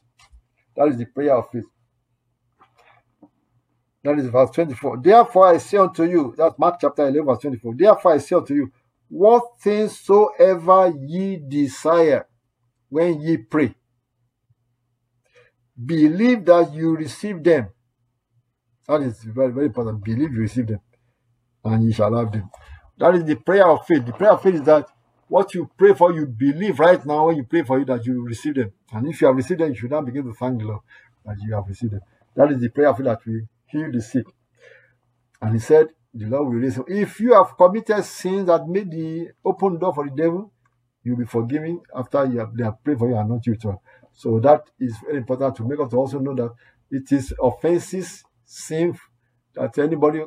That 0.76 0.88
is 0.88 0.98
the 0.98 1.06
prayer 1.06 1.36
of 1.36 1.50
faith. 1.50 1.64
That 4.02 4.18
is 4.18 4.26
verse 4.26 4.50
24. 4.50 4.98
Therefore 5.02 5.48
I 5.48 5.58
say 5.58 5.78
unto 5.78 6.04
you, 6.04 6.34
that's 6.36 6.58
Mark 6.58 6.76
chapter 6.80 7.06
11, 7.08 7.24
verse 7.24 7.38
24. 7.38 7.74
Therefore 7.74 8.12
I 8.12 8.18
say 8.18 8.36
unto 8.36 8.54
you, 8.54 8.72
what 9.08 9.60
things 9.60 9.98
soever 9.98 10.92
ye 11.06 11.36
desire 11.36 12.26
when 12.88 13.20
ye 13.20 13.36
pray, 13.38 13.74
believe 15.84 16.44
that 16.44 16.72
you 16.74 16.96
receive 16.96 17.42
them. 17.42 17.68
That 18.86 19.02
is 19.02 19.22
very, 19.22 19.52
very 19.52 19.66
important. 19.66 20.04
Believe 20.04 20.32
you 20.32 20.40
receive 20.40 20.66
them, 20.66 20.80
and 21.64 21.84
ye 21.84 21.92
shall 21.92 22.14
have 22.14 22.30
them. 22.32 22.50
That 22.98 23.14
is 23.16 23.24
the 23.24 23.36
prayer 23.36 23.68
of 23.68 23.86
faith. 23.86 24.06
The 24.06 24.12
prayer 24.12 24.32
of 24.32 24.42
faith 24.42 24.54
is 24.54 24.62
that 24.62 24.88
what 25.28 25.54
you 25.54 25.70
pray 25.76 25.94
for, 25.94 26.12
you 26.12 26.26
believe 26.26 26.78
right 26.78 27.04
now 27.04 27.26
when 27.26 27.36
you 27.36 27.44
pray 27.44 27.62
for 27.62 27.80
it 27.80 27.86
that 27.88 28.04
you 28.06 28.22
receive 28.22 28.54
them. 28.54 28.72
And 28.92 29.08
if 29.08 29.20
you 29.20 29.26
have 29.26 29.36
received 29.36 29.60
them, 29.60 29.70
you 29.70 29.74
should 29.74 29.90
now 29.90 30.00
begin 30.00 30.24
to 30.24 30.32
thank 30.32 30.60
the 30.60 30.66
Lord 30.66 30.80
that 31.24 31.36
you 31.40 31.54
have 31.54 31.66
received 31.66 31.92
them. 31.92 32.00
That 32.36 32.52
is 32.52 32.60
the 32.60 32.68
prayer 32.68 32.88
of 32.88 32.96
faith 32.96 33.06
that 33.06 33.20
we 33.26 33.46
heal 33.66 33.90
the 33.90 34.00
sick. 34.00 34.26
And 35.40 35.54
he 35.54 35.58
said, 35.58 35.88
The 36.12 36.26
Lord 36.26 36.48
will 36.48 36.60
raise 36.60 36.76
him. 36.76 36.84
If 36.88 37.20
you 37.20 37.32
have 37.34 37.56
committed 37.56 38.04
sins 38.04 38.46
that 38.46 38.68
made 38.68 38.90
the 38.90 39.30
open 39.44 39.78
door 39.78 39.94
for 39.94 40.08
the 40.08 40.14
devil, 40.14 40.52
you'll 41.02 41.16
be 41.18 41.24
forgiven 41.24 41.80
after 41.94 42.24
you 42.26 42.38
have, 42.38 42.56
they 42.56 42.64
have 42.64 42.82
prayed 42.82 42.98
for 42.98 43.08
you 43.08 43.16
and 43.16 43.28
not 43.28 43.46
you 43.46 43.56
too. 43.56 43.78
So 44.12 44.38
that 44.40 44.62
is 44.78 44.96
very 45.04 45.18
important 45.18 45.56
to 45.56 45.64
make 45.68 45.80
us 45.80 45.90
to 45.90 45.96
also 45.96 46.18
know 46.18 46.34
that 46.34 46.52
it 46.90 47.10
is 47.12 47.34
offenses, 47.42 48.24
sin 48.44 48.96
that 49.54 49.76
anybody 49.78 50.24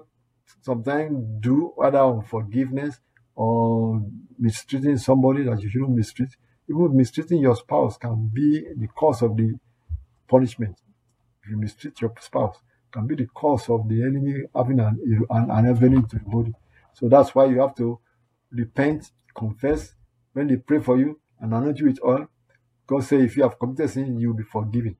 sometimes 0.61 1.23
do, 1.39 1.73
whether 1.75 1.99
on 1.99 2.23
forgiveness 2.23 2.99
or 3.35 4.01
mistreating 4.39 4.97
somebody 4.97 5.43
that 5.43 5.61
you 5.61 5.69
shouldn't 5.69 5.95
mistreat. 5.95 6.29
Even 6.69 6.95
mistreating 6.97 7.39
your 7.39 7.55
spouse 7.55 7.97
can 7.97 8.29
be 8.33 8.65
the 8.75 8.87
cause 8.87 9.21
of 9.21 9.37
the 9.37 9.53
punishment. 10.27 10.77
If 11.43 11.51
you 11.51 11.57
mistreat 11.57 12.01
your 12.01 12.13
spouse, 12.19 12.57
can 12.91 13.07
be 13.07 13.15
the 13.15 13.27
cause 13.27 13.69
of 13.69 13.87
the 13.87 14.01
enemy 14.01 14.43
having 14.55 14.79
an, 14.79 15.25
an, 15.29 15.51
an 15.51 15.65
avenue 15.67 16.05
to 16.07 16.17
the 16.17 16.25
body. 16.25 16.53
So 16.93 17.07
that's 17.07 17.33
why 17.35 17.45
you 17.45 17.61
have 17.61 17.75
to 17.75 17.99
repent, 18.51 19.11
confess. 19.35 19.93
When 20.33 20.47
they 20.47 20.57
pray 20.57 20.79
for 20.81 20.97
you 20.97 21.19
and 21.39 21.53
anoint 21.53 21.79
you 21.79 21.87
with 21.87 21.99
oil, 22.03 22.27
God 22.85 23.03
say 23.03 23.17
if 23.17 23.37
you 23.37 23.43
have 23.43 23.59
committed 23.59 23.89
sin, 23.89 24.19
you 24.19 24.29
will 24.29 24.37
be 24.37 24.43
forgiven. 24.43 24.95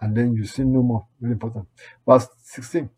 And 0.00 0.16
then 0.16 0.34
you 0.34 0.44
sin 0.44 0.72
no 0.72 0.82
more. 0.82 1.06
Very 1.20 1.32
important. 1.32 1.66
Verse 2.06 2.28
16 2.42 2.90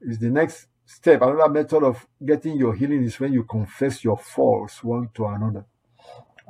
is 0.00 0.18
the 0.18 0.30
next 0.30 0.66
step. 0.84 1.22
Another 1.22 1.48
method 1.48 1.82
of 1.82 2.06
getting 2.24 2.56
your 2.56 2.74
healing 2.74 3.04
is 3.04 3.18
when 3.18 3.32
you 3.32 3.44
confess 3.44 4.04
your 4.04 4.18
faults 4.18 4.82
one 4.82 5.08
to 5.14 5.26
another. 5.26 5.64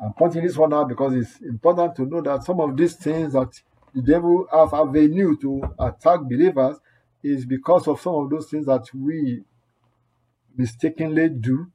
I'm 0.03 0.13
pointing 0.15 0.43
this 0.43 0.57
one 0.57 0.73
out 0.73 0.89
because 0.89 1.15
it's 1.15 1.41
important 1.41 1.95
to 1.97 2.07
know 2.07 2.21
that 2.23 2.45
some 2.45 2.61
of 2.61 2.77
these 2.77 2.97
things 2.97 3.35
that 3.35 3.53
the 3.95 4.03
devil 4.03 4.47
has 4.51 4.73
avenue 4.73 5.37
to 5.39 5.63
attack 5.79 6.21
believers 6.23 6.79
is 7.23 7.45
because 7.45 7.87
of 7.87 8.01
some 8.01 8.15
of 8.15 8.31
those 8.31 8.49
things 8.51 8.67
that 8.67 8.85
we 8.95 9.43
mistakenly 10.57 11.29
do, 11.29 11.67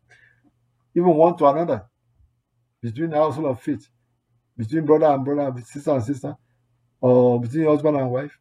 even 0.96 1.16
one 1.16 1.38
to 1.38 1.46
another, 1.48 1.86
between 2.82 3.12
the 3.12 3.16
household 3.18 3.48
of 3.48 3.62
faith, 3.62 3.88
between 4.58 4.86
brother 4.86 5.06
and 5.06 5.24
brother, 5.24 5.62
sister 5.62 5.92
and 5.92 6.04
sister, 6.04 6.36
or 7.00 7.40
between 7.40 7.66
husband 7.66 7.98
and 7.98 8.12
wife. 8.12 8.38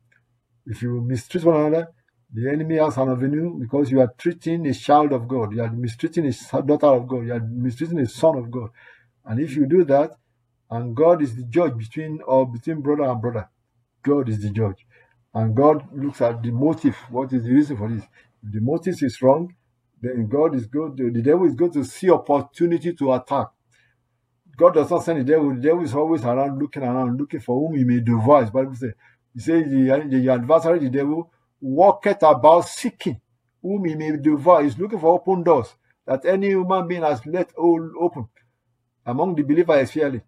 If 0.66 0.82
you 0.82 1.00
mistreat 1.00 1.44
one 1.44 1.66
another, 1.66 1.88
the 2.32 2.50
enemy 2.50 2.76
has 2.76 2.96
an 2.96 3.08
avenue 3.08 3.58
because 3.58 3.90
you 3.90 4.00
are 4.00 4.12
treating 4.18 4.66
a 4.66 4.74
child 4.74 5.12
of 5.12 5.28
God, 5.28 5.52
you 5.54 5.62
are 5.62 5.70
mistreating 5.70 6.26
a 6.26 6.62
daughter 6.62 6.86
of 6.86 7.06
God, 7.06 7.26
you 7.26 7.32
are 7.32 7.40
mistreating 7.40 8.00
a 8.00 8.06
son 8.08 8.36
of 8.36 8.50
God. 8.50 8.70
And 9.24 9.40
if 9.40 9.56
you 9.56 9.66
do 9.66 9.84
that, 9.84 10.12
and 10.70 10.96
God 10.96 11.22
is 11.22 11.36
the 11.36 11.44
judge 11.44 11.76
between 11.76 12.20
or 12.26 12.46
between 12.50 12.80
brother 12.80 13.04
and 13.04 13.20
brother, 13.20 13.48
God 14.02 14.28
is 14.28 14.40
the 14.42 14.50
judge. 14.50 14.86
And 15.34 15.54
God 15.54 15.86
looks 15.92 16.20
at 16.20 16.42
the 16.42 16.50
motive. 16.50 16.96
What 17.10 17.32
is 17.32 17.44
the 17.44 17.52
reason 17.52 17.76
for 17.76 17.88
this? 17.88 18.02
If 18.42 18.52
the 18.52 18.60
motive 18.60 19.02
is 19.02 19.20
wrong, 19.22 19.54
then 20.00 20.26
God 20.28 20.54
is 20.54 20.66
good. 20.66 20.96
The 20.96 21.22
devil 21.22 21.46
is 21.46 21.54
going 21.54 21.72
to 21.72 21.84
see 21.84 22.10
opportunity 22.10 22.92
to 22.94 23.12
attack. 23.12 23.48
God 24.56 24.74
does 24.74 24.90
not 24.90 25.04
send 25.04 25.20
the 25.20 25.24
devil. 25.24 25.54
The 25.54 25.60
devil 25.60 25.84
is 25.84 25.94
always 25.94 26.24
around, 26.24 26.58
looking 26.58 26.82
around, 26.82 27.18
looking 27.18 27.40
for 27.40 27.60
whom 27.60 27.76
he 27.76 27.84
may 27.84 28.00
devour. 28.00 28.46
Bible 28.46 28.74
says, 28.74 28.92
He 29.34 29.40
says, 29.40 29.64
the, 29.70 30.06
the 30.08 30.32
adversary, 30.32 30.78
the 30.78 30.90
devil, 30.90 31.30
walketh 31.60 32.22
about 32.22 32.62
seeking 32.66 33.20
whom 33.62 33.84
he 33.84 33.94
may 33.94 34.16
devour. 34.16 34.62
He's 34.62 34.78
looking 34.78 35.00
for 35.00 35.14
open 35.14 35.42
doors 35.42 35.74
that 36.06 36.24
any 36.24 36.48
human 36.48 36.86
being 36.86 37.02
has 37.02 37.24
let 37.26 37.52
all 37.54 37.90
open 38.00 38.28
among 39.04 39.34
the 39.34 39.42
believers, 39.42 39.88
especially. 39.88 40.22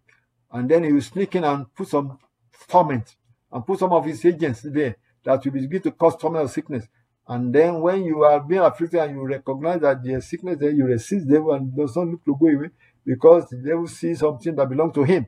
And 0.50 0.68
then 0.68 0.84
he 0.84 0.92
will 0.92 1.02
sneak 1.02 1.34
in 1.36 1.44
and 1.44 1.72
put 1.74 1.88
some 1.88 2.18
torment 2.66 3.16
and 3.52 3.66
put 3.66 3.78
some 3.78 3.92
of 3.92 4.04
his 4.04 4.24
agents 4.24 4.62
there 4.62 4.96
that 5.24 5.44
will 5.44 5.52
begin 5.52 5.82
to 5.82 5.90
cause 5.92 6.16
torment 6.16 6.50
sickness. 6.50 6.86
And 7.26 7.54
then 7.54 7.80
when 7.80 8.04
you 8.04 8.22
are 8.22 8.40
being 8.40 8.62
afflicted 8.62 9.00
and 9.00 9.14
you 9.14 9.26
recognize 9.26 9.80
that 9.82 10.02
there's 10.02 10.26
sickness 10.26 10.58
there, 10.58 10.70
you 10.70 10.86
resist 10.86 11.26
the 11.28 11.34
devil 11.34 11.52
and 11.52 11.76
does 11.76 11.94
not 11.94 12.08
look 12.08 12.24
to 12.24 12.36
go 12.40 12.46
away 12.46 12.70
because 13.04 13.50
the 13.50 13.56
devil 13.56 13.86
sees 13.86 14.20
something 14.20 14.54
that 14.56 14.68
belongs 14.68 14.94
to 14.94 15.04
him 15.04 15.26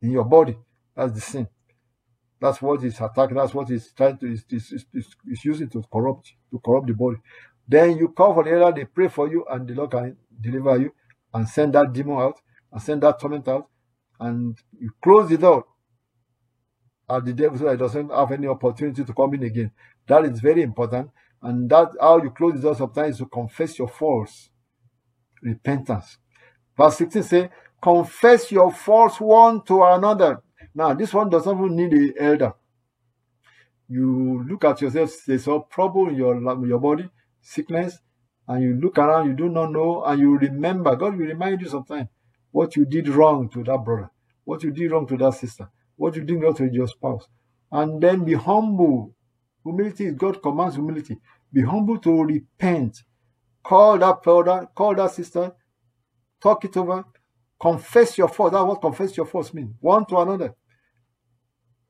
in 0.00 0.12
your 0.12 0.24
body. 0.24 0.56
That's 0.94 1.12
the 1.12 1.20
sin. 1.20 1.48
That's 2.40 2.60
what 2.60 2.82
he's 2.82 3.00
attacking. 3.00 3.36
That's 3.36 3.54
what 3.54 3.68
he's 3.68 3.92
trying 3.92 4.18
to, 4.18 4.28
he's, 4.28 4.84
using 5.44 5.68
to 5.70 5.82
corrupt, 5.92 6.32
to 6.50 6.60
corrupt 6.64 6.86
the 6.86 6.94
body. 6.94 7.16
Then 7.66 7.96
you 7.96 8.08
call 8.08 8.34
for 8.34 8.44
the 8.44 8.52
elder, 8.52 8.80
they 8.80 8.84
pray 8.84 9.08
for 9.08 9.28
you, 9.28 9.44
and 9.50 9.66
the 9.66 9.74
Lord 9.74 9.90
can 9.90 10.16
deliver 10.40 10.78
you 10.78 10.92
and 11.32 11.48
send 11.48 11.74
that 11.74 11.92
demon 11.92 12.18
out 12.18 12.40
and 12.70 12.80
send 12.82 13.02
that 13.02 13.18
torment 13.18 13.48
out. 13.48 13.68
And 14.20 14.56
you 14.78 14.90
close 15.02 15.28
the 15.28 15.38
door 15.38 15.64
at 17.08 17.24
the 17.24 17.32
devil 17.32 17.58
so 17.58 17.64
that 17.64 17.78
doesn't 17.78 18.10
have 18.10 18.32
any 18.32 18.46
opportunity 18.46 19.04
to 19.04 19.12
come 19.12 19.34
in 19.34 19.42
again. 19.44 19.70
That 20.06 20.24
is 20.24 20.40
very 20.40 20.62
important. 20.62 21.10
And 21.42 21.68
that 21.70 21.88
how 22.00 22.22
you 22.22 22.30
close 22.30 22.54
the 22.54 22.60
door 22.60 22.74
sometimes 22.74 23.14
is 23.14 23.18
to 23.18 23.26
confess 23.26 23.78
your 23.78 23.88
faults. 23.88 24.50
Repentance. 25.42 26.18
Verse 26.76 26.96
16 26.98 27.22
says, 27.22 27.48
confess 27.82 28.50
your 28.50 28.72
faults 28.72 29.20
one 29.20 29.62
to 29.64 29.82
another. 29.82 30.42
Now, 30.76 30.94
this 30.94 31.12
one 31.12 31.30
doesn't 31.30 31.58
even 31.58 31.74
need 31.74 31.92
an 31.92 32.14
elder. 32.20 32.54
You 33.88 34.44
look 34.48 34.64
at 34.64 34.80
yourself, 34.82 35.24
there's 35.26 35.48
a 35.48 35.58
problem 35.58 36.10
in 36.10 36.16
your, 36.16 36.66
your 36.66 36.78
body, 36.78 37.10
sickness, 37.40 37.98
and 38.46 38.62
you 38.62 38.74
look 38.80 38.98
around, 38.98 39.26
you 39.26 39.34
do 39.34 39.48
not 39.48 39.72
know, 39.72 40.04
and 40.04 40.20
you 40.20 40.38
remember. 40.38 40.94
God 40.94 41.16
will 41.16 41.26
remind 41.26 41.60
you 41.62 41.68
sometimes 41.68 42.08
what 42.52 42.76
you 42.76 42.84
did 42.84 43.08
wrong 43.08 43.48
to 43.50 43.64
that 43.64 43.84
brother, 43.84 44.10
what 44.44 44.62
you 44.62 44.70
did 44.70 44.92
wrong 44.92 45.08
to 45.08 45.16
that 45.16 45.34
sister 45.34 45.68
what 45.96 46.14
you 46.14 46.24
did 46.24 46.42
wrong 46.42 46.54
to 46.54 46.66
your 46.70 46.86
spouse. 46.86 47.26
And 47.72 48.00
then 48.00 48.24
be 48.24 48.34
humble. 48.34 49.14
Humility 49.64 50.06
is 50.06 50.14
God 50.14 50.42
commands 50.42 50.76
humility. 50.76 51.16
Be 51.52 51.62
humble 51.62 51.98
to 51.98 52.22
repent. 52.22 53.02
Call 53.62 53.98
that 53.98 54.22
brother, 54.22 54.68
call 54.74 54.94
that 54.94 55.10
sister, 55.10 55.52
talk 56.40 56.64
it 56.64 56.76
over, 56.76 57.04
confess 57.60 58.16
your 58.16 58.28
fault. 58.28 58.52
That's 58.52 58.64
what 58.64 58.80
confess 58.80 59.16
your 59.16 59.26
faults 59.26 59.52
mean. 59.52 59.74
One 59.80 60.06
to 60.06 60.18
another. 60.18 60.54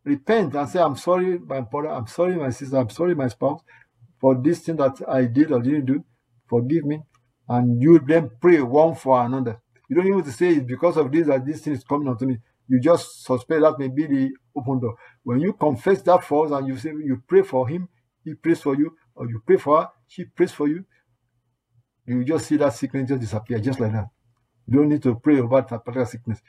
Repent 0.06 0.54
and 0.54 0.68
say, 0.68 0.80
I'm 0.80 0.96
sorry, 0.96 1.38
my 1.38 1.60
brother, 1.60 1.90
I'm 1.90 2.06
sorry, 2.06 2.36
my 2.36 2.50
sister, 2.50 2.78
I'm 2.78 2.90
sorry, 2.90 3.14
my 3.14 3.28
spouse, 3.28 3.60
for 4.18 4.34
this 4.34 4.60
thing 4.60 4.76
that 4.76 5.02
I 5.06 5.24
did 5.24 5.52
or 5.52 5.60
didn't 5.60 5.86
do. 5.86 6.04
Forgive 6.48 6.84
me. 6.86 7.02
And 7.48 7.82
you 7.82 7.98
then 7.98 8.30
pray 8.40 8.62
one 8.62 8.94
for 8.94 9.22
another. 9.22 9.60
You 9.90 9.96
don't 9.96 10.06
even 10.06 10.24
to 10.24 10.32
say 10.32 10.54
it's 10.54 10.64
because 10.64 10.96
of 10.96 11.12
this 11.12 11.26
that 11.26 11.44
this 11.44 11.60
thing 11.60 11.74
is 11.74 11.84
coming 11.84 12.08
unto 12.08 12.24
me 12.24 12.38
you 12.68 12.80
just 12.80 13.24
suspect 13.24 13.62
that 13.62 13.78
may 13.78 13.88
be 13.88 14.06
the 14.06 14.30
open 14.56 14.80
door. 14.80 14.96
When 15.22 15.40
you 15.40 15.52
confess 15.52 16.02
that 16.02 16.24
fault 16.24 16.52
and 16.52 16.66
you 16.66 16.76
say 16.76 16.90
you 16.90 17.22
pray 17.26 17.42
for 17.42 17.68
him, 17.68 17.88
he 18.24 18.34
prays 18.34 18.60
for 18.60 18.74
you, 18.74 18.96
or 19.14 19.28
you 19.28 19.40
pray 19.46 19.56
for 19.56 19.80
her, 19.80 19.88
she 20.08 20.24
prays 20.24 20.52
for 20.52 20.68
you, 20.68 20.84
you 22.06 22.24
just 22.24 22.46
see 22.46 22.56
that 22.56 22.72
sickness 22.72 23.08
just 23.08 23.20
disappear 23.20 23.58
just 23.58 23.80
like 23.80 23.92
that. 23.92 24.08
You 24.66 24.78
don't 24.78 24.88
need 24.88 25.02
to 25.04 25.14
pray 25.14 25.38
about 25.38 25.68
that 25.68 25.84
particular 25.84 26.06
sickness. 26.06 26.40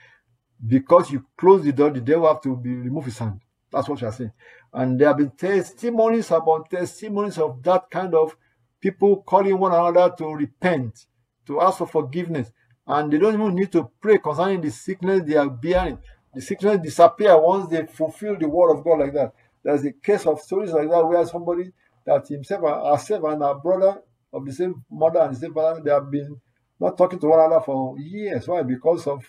Because 0.66 1.12
you 1.12 1.26
close 1.38 1.64
the 1.64 1.72
door, 1.72 1.92
the 1.92 2.02
devil 2.02 2.28
have 2.28 2.42
to 2.42 2.56
be 2.56 2.74
remove 2.74 3.06
his 3.06 3.18
hand. 3.18 3.40
That's 3.71 3.89
what 3.89 4.01
you 4.01 4.07
are 4.07 4.13
saying. 4.13 4.31
And 4.74 5.00
there 5.00 5.09
have 5.09 5.17
been 5.17 5.31
testimonies 5.31 6.31
about 6.31 6.69
testimonies 6.69 7.38
of 7.38 7.62
that 7.63 7.89
kind 7.89 8.13
of 8.13 8.36
people 8.79 9.24
calling 9.24 9.57
one 9.57 9.74
another 9.74 10.15
to 10.17 10.25
repent, 10.33 11.05
to 11.45 11.62
ask 11.62 11.79
for 11.79 11.88
forgiveness, 11.88 12.51
and 12.86 13.12
they 13.12 13.17
don't 13.17 13.33
even 13.33 13.55
need 13.55 13.71
to 13.74 13.89
pray 14.00 14.17
concerning 14.17 14.62
the 14.62 14.71
sickness 14.71 15.24
they 15.25 15.36
are 15.36 15.50
bearing. 15.50 15.97
The 16.33 16.41
sickness 16.41 16.79
disappear 16.81 17.39
once 17.39 17.69
they 17.69 17.86
fulfill 17.86 18.38
the 18.38 18.47
word 18.47 18.77
of 18.77 18.83
God 18.83 19.00
like 19.00 19.13
that. 19.13 19.33
There's 19.63 19.83
a 19.83 19.91
case 19.91 20.25
of 20.25 20.39
stories 20.39 20.71
like 20.71 20.89
that 20.89 21.05
where 21.05 21.25
somebody 21.25 21.71
that 22.05 22.27
himself, 22.27 22.62
herself, 22.62 23.24
and 23.25 23.41
her 23.41 23.55
brother 23.55 24.01
of 24.31 24.45
the 24.45 24.53
same 24.53 24.86
mother 24.89 25.19
and 25.21 25.36
the 25.36 25.39
same 25.39 25.53
father, 25.53 25.81
they 25.81 25.91
have 25.91 26.09
been 26.09 26.39
not 26.79 26.97
talking 26.97 27.19
to 27.19 27.27
one 27.27 27.39
another 27.39 27.63
for 27.63 27.97
years. 27.97 28.47
Why? 28.47 28.63
Because 28.63 29.07
of 29.07 29.25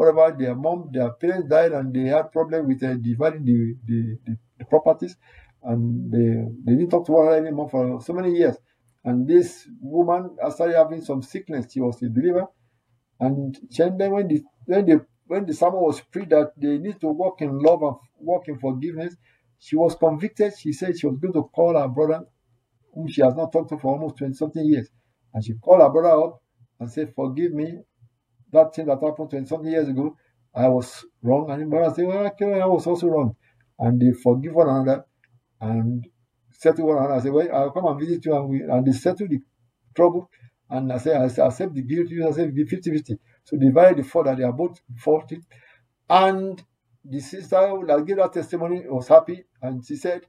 whatever 0.00 0.34
their 0.38 0.54
mom, 0.54 0.88
their 0.92 1.10
parents 1.12 1.48
died, 1.48 1.72
and 1.72 1.92
they 1.94 2.08
had 2.08 2.32
problem 2.32 2.66
with 2.66 2.82
uh, 2.82 2.94
dividing 2.94 3.44
the, 3.44 3.74
the, 3.84 4.16
the, 4.24 4.36
the 4.58 4.64
properties, 4.64 5.16
and 5.62 6.10
they, 6.10 6.28
they 6.64 6.78
didn't 6.78 6.90
talk 6.90 7.04
to 7.04 7.12
one 7.12 7.26
another 7.26 7.46
anymore 7.46 7.68
for 7.68 8.00
so 8.00 8.14
many 8.14 8.32
years. 8.32 8.56
And 9.04 9.28
this 9.28 9.68
woman 9.80 10.36
started 10.50 10.76
having 10.76 11.02
some 11.02 11.22
sickness. 11.22 11.72
She 11.72 11.80
was 11.80 12.02
a 12.02 12.08
believer, 12.08 12.46
and 13.20 13.56
then 13.76 14.10
when 14.10 14.28
the 14.28 14.42
when 14.66 14.86
the 14.86 15.06
when 15.26 15.46
the 15.46 15.54
sermon 15.54 15.80
was 15.80 16.00
preached 16.00 16.30
that 16.30 16.52
they 16.56 16.78
need 16.78 17.00
to 17.00 17.08
walk 17.08 17.42
in 17.42 17.58
love 17.58 17.82
and 17.82 17.96
walk 18.18 18.48
in 18.48 18.58
forgiveness, 18.58 19.16
she 19.58 19.76
was 19.76 19.94
convicted. 19.94 20.52
She 20.58 20.72
said 20.72 20.98
she 20.98 21.06
was 21.06 21.18
going 21.18 21.34
to 21.34 21.44
call 21.54 21.78
her 21.78 21.88
brother, 21.88 22.24
whom 22.94 23.08
she 23.08 23.22
has 23.22 23.34
not 23.34 23.52
talked 23.52 23.70
to 23.70 23.78
for 23.78 23.92
almost 23.94 24.18
20 24.18 24.34
something 24.34 24.64
years. 24.64 24.88
And 25.34 25.44
she 25.44 25.54
called 25.54 25.82
her 25.82 25.90
brother 25.90 26.10
up 26.24 26.42
and 26.80 26.90
said, 26.90 27.12
Forgive 27.14 27.52
me. 27.52 27.78
That 28.52 28.74
thing 28.74 28.86
that 28.86 29.00
happened 29.02 29.30
20 29.30 29.46
something 29.46 29.70
years 29.70 29.88
ago, 29.88 30.16
I 30.54 30.68
was 30.68 31.04
wrong. 31.22 31.50
And 31.50 31.62
the 31.62 31.66
brother 31.66 31.94
said, 31.94 32.06
Well, 32.06 32.26
actually, 32.26 32.60
I 32.60 32.66
was 32.66 32.86
also 32.86 33.06
wrong. 33.08 33.36
And 33.78 34.00
they 34.00 34.12
forgive 34.12 34.54
one 34.54 34.68
another 34.68 35.04
and 35.60 36.06
settle 36.50 36.86
one 36.88 36.98
another. 36.98 37.14
I 37.14 37.20
said, 37.20 37.32
Well, 37.32 37.48
I'll 37.54 37.70
come 37.70 37.86
and 37.86 38.00
visit 38.00 38.24
you. 38.24 38.34
And, 38.34 38.48
we, 38.48 38.62
and 38.62 38.86
they 38.86 38.92
settle 38.92 39.28
the 39.28 39.40
trouble. 39.94 40.30
And 40.68 40.92
I 40.92 40.98
said, 40.98 41.16
I 41.16 41.24
accept 41.24 41.74
the 41.74 41.82
guilt. 41.82 42.08
You 42.08 42.32
said, 42.32 42.54
50 42.54 42.90
50. 42.90 43.18
So 43.44 43.56
divide 43.56 43.96
the 43.96 44.04
fault 44.04 44.26
that 44.26 44.36
they 44.36 44.44
are 44.44 44.52
both 44.52 44.80
faulty. 44.96 45.40
And 46.08 46.62
the 47.04 47.20
sister 47.20 47.78
that 47.86 48.04
gave 48.06 48.16
that 48.16 48.32
testimony 48.32 48.82
was 48.86 49.08
happy. 49.08 49.44
And 49.62 49.84
she 49.84 49.96
said, 49.96 50.22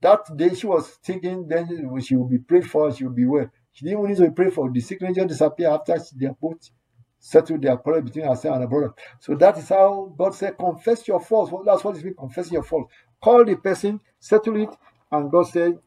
that 0.00 0.20
day 0.36 0.54
she 0.54 0.66
was 0.66 0.88
thinking 1.04 1.48
then 1.48 1.68
she 2.00 2.16
will 2.16 2.28
be 2.28 2.38
prayed 2.38 2.68
for, 2.68 2.92
she 2.92 3.04
will 3.04 3.12
be 3.12 3.26
well. 3.26 3.50
She 3.72 3.84
didn't 3.84 4.00
even 4.00 4.10
need 4.10 4.16
to 4.18 4.28
be 4.28 4.34
prayed 4.34 4.52
for. 4.52 4.70
The 4.70 4.80
sickness 4.80 5.16
just 5.16 5.28
disappeared 5.28 5.72
after 5.72 5.96
they 6.16 6.26
are 6.26 6.36
both 6.40 6.70
settled 7.18 7.62
their 7.62 7.76
quarrel 7.76 8.02
between 8.02 8.26
herself 8.26 8.54
and 8.54 8.62
her 8.64 8.68
brother. 8.68 8.94
So 9.20 9.34
that 9.36 9.58
is 9.58 9.68
how 9.68 10.12
God 10.16 10.34
said, 10.34 10.58
confess 10.58 11.06
your 11.08 11.20
faults. 11.20 11.52
Well, 11.52 11.64
that's 11.64 11.84
what 11.84 11.96
it 11.96 12.04
means, 12.04 12.16
confessing 12.18 12.54
your 12.54 12.62
fault. 12.62 12.88
Call 13.22 13.44
the 13.44 13.56
person, 13.56 14.00
settle 14.20 14.56
it, 14.62 14.70
and 15.10 15.30
God 15.30 15.48
said, 15.48 15.78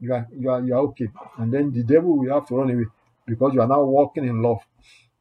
you 0.00 0.12
are, 0.14 0.26
you 0.36 0.50
are, 0.50 0.62
you 0.62 0.74
are 0.74 0.80
okay. 0.80 1.08
And 1.38 1.52
then 1.52 1.72
the 1.72 1.82
devil 1.82 2.16
will 2.18 2.32
have 2.32 2.46
to 2.48 2.56
run 2.56 2.70
away 2.70 2.84
because 3.26 3.52
you 3.52 3.60
are 3.60 3.66
now 3.66 3.82
walking 3.82 4.24
in 4.24 4.40
love. 4.40 4.58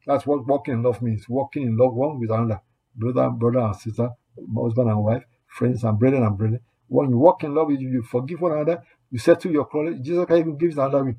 That's 0.05 0.25
what 0.25 0.47
walking 0.47 0.75
in 0.75 0.83
love 0.83 1.01
means. 1.01 1.27
Walking 1.27 1.63
in 1.63 1.77
love 1.77 1.93
one 1.93 2.19
with 2.19 2.31
another. 2.31 2.61
Brother, 2.95 3.29
brother 3.29 3.59
and 3.59 3.75
sister, 3.75 4.09
husband 4.55 4.89
and 4.89 5.03
wife, 5.03 5.23
friends 5.47 5.83
and 5.83 5.99
brethren 5.99 6.23
and 6.23 6.37
brethren. 6.37 6.61
When 6.87 7.09
you 7.09 7.17
walk 7.17 7.43
in 7.43 7.53
love 7.53 7.69
you, 7.71 7.77
you 7.77 8.01
forgive 8.03 8.41
one 8.41 8.53
another, 8.53 8.83
you 9.11 9.19
settle 9.19 9.51
your 9.51 9.65
quarrel. 9.65 9.97
Jesus 10.01 10.25
Christ 10.25 10.39
even 10.39 10.57
gives 10.57 10.77
another 10.77 11.03
way. 11.03 11.15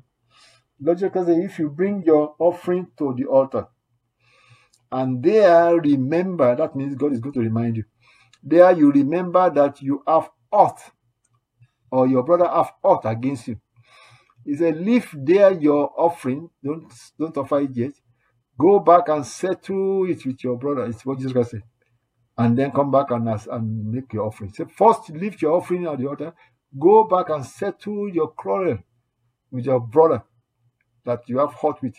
Lord 0.81 0.97
Jesus 0.97 1.11
Christ 1.11 1.29
if 1.29 1.59
you 1.59 1.69
bring 1.69 2.03
your 2.03 2.35
offering 2.39 2.87
to 2.97 3.13
the 3.15 3.25
altar, 3.25 3.67
and 4.91 5.21
there 5.23 5.75
remember, 5.75 6.55
that 6.55 6.75
means 6.75 6.95
God 6.95 7.13
is 7.13 7.19
going 7.19 7.33
to 7.33 7.41
remind 7.41 7.77
you. 7.77 7.83
There 8.43 8.71
you 8.71 8.91
remember 8.91 9.49
that 9.49 9.81
you 9.81 10.03
have 10.07 10.29
aught, 10.51 10.79
or 11.91 12.07
your 12.07 12.23
brother 12.23 12.47
have 12.47 12.71
aught 12.83 13.05
against 13.05 13.47
you. 13.47 13.59
He 14.45 14.55
said, 14.55 14.79
Leave 14.79 15.09
there 15.13 15.51
your 15.51 15.91
offering, 15.97 16.49
don't, 16.63 16.91
don't 17.19 17.37
offer 17.37 17.61
it 17.61 17.75
yet. 17.75 17.93
Go 18.57 18.79
back 18.79 19.09
and 19.09 19.25
settle 19.25 20.09
it 20.09 20.25
with 20.25 20.43
your 20.43 20.57
brother. 20.57 20.85
It's 20.85 21.05
what 21.05 21.19
Jesus 21.19 21.51
said 21.51 21.63
and 22.39 22.57
then 22.57 22.71
come 22.71 22.89
back 22.89 23.11
and, 23.11 23.27
ask, 23.27 23.47
and 23.51 23.91
make 23.91 24.13
your 24.13 24.27
offering. 24.27 24.53
So 24.53 24.65
first 24.65 25.09
lift 25.09 25.41
your 25.41 25.57
offering 25.57 25.85
at 25.85 25.99
the 25.99 26.07
altar, 26.07 26.33
go 26.79 27.03
back 27.03 27.29
and 27.29 27.45
settle 27.45 28.09
your 28.09 28.29
quarrel 28.29 28.79
with 29.51 29.65
your 29.65 29.81
brother 29.81 30.23
that 31.05 31.27
you 31.27 31.39
have 31.39 31.53
hurt 31.53 31.81
with. 31.81 31.95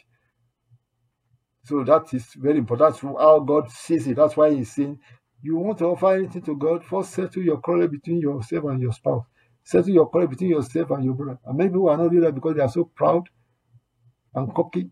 So 1.65 1.85
that 1.85 2.13
is 2.15 2.27
very 2.37 2.59
important. 2.59 2.91
That's 2.93 3.01
how 3.03 3.41
God 3.41 3.71
sees 3.71 4.07
it. 4.07 4.17
That's 4.17 4.37
why 4.37 4.55
He's 4.55 4.73
saying, 4.73 4.99
you 5.43 5.57
want 5.57 5.79
to 5.79 5.87
offer 5.87 6.15
anything 6.15 6.43
to 6.43 6.57
God, 6.57 6.85
first 6.85 7.13
settle 7.13 7.43
your 7.43 7.59
quarrel 7.59 7.89
between 7.89 8.21
yourself 8.21 8.65
and 8.65 8.81
your 8.81 8.93
spouse. 8.93 9.25
Settle 9.63 9.91
your 9.91 10.07
quarrel 10.07 10.29
between 10.29 10.51
yourself 10.51 10.91
and 10.91 11.05
your 11.05 11.15
brother. 11.15 11.39
And 11.45 11.57
many 11.57 11.71
people 11.71 11.89
are 11.91 11.97
not 11.97 12.11
doing 12.11 12.23
that 12.25 12.35
because 12.35 12.57
they 12.57 12.63
are 12.63 12.69
so 12.69 12.85
proud 12.85 13.29
and 14.35 14.55
cocky. 14.55 14.91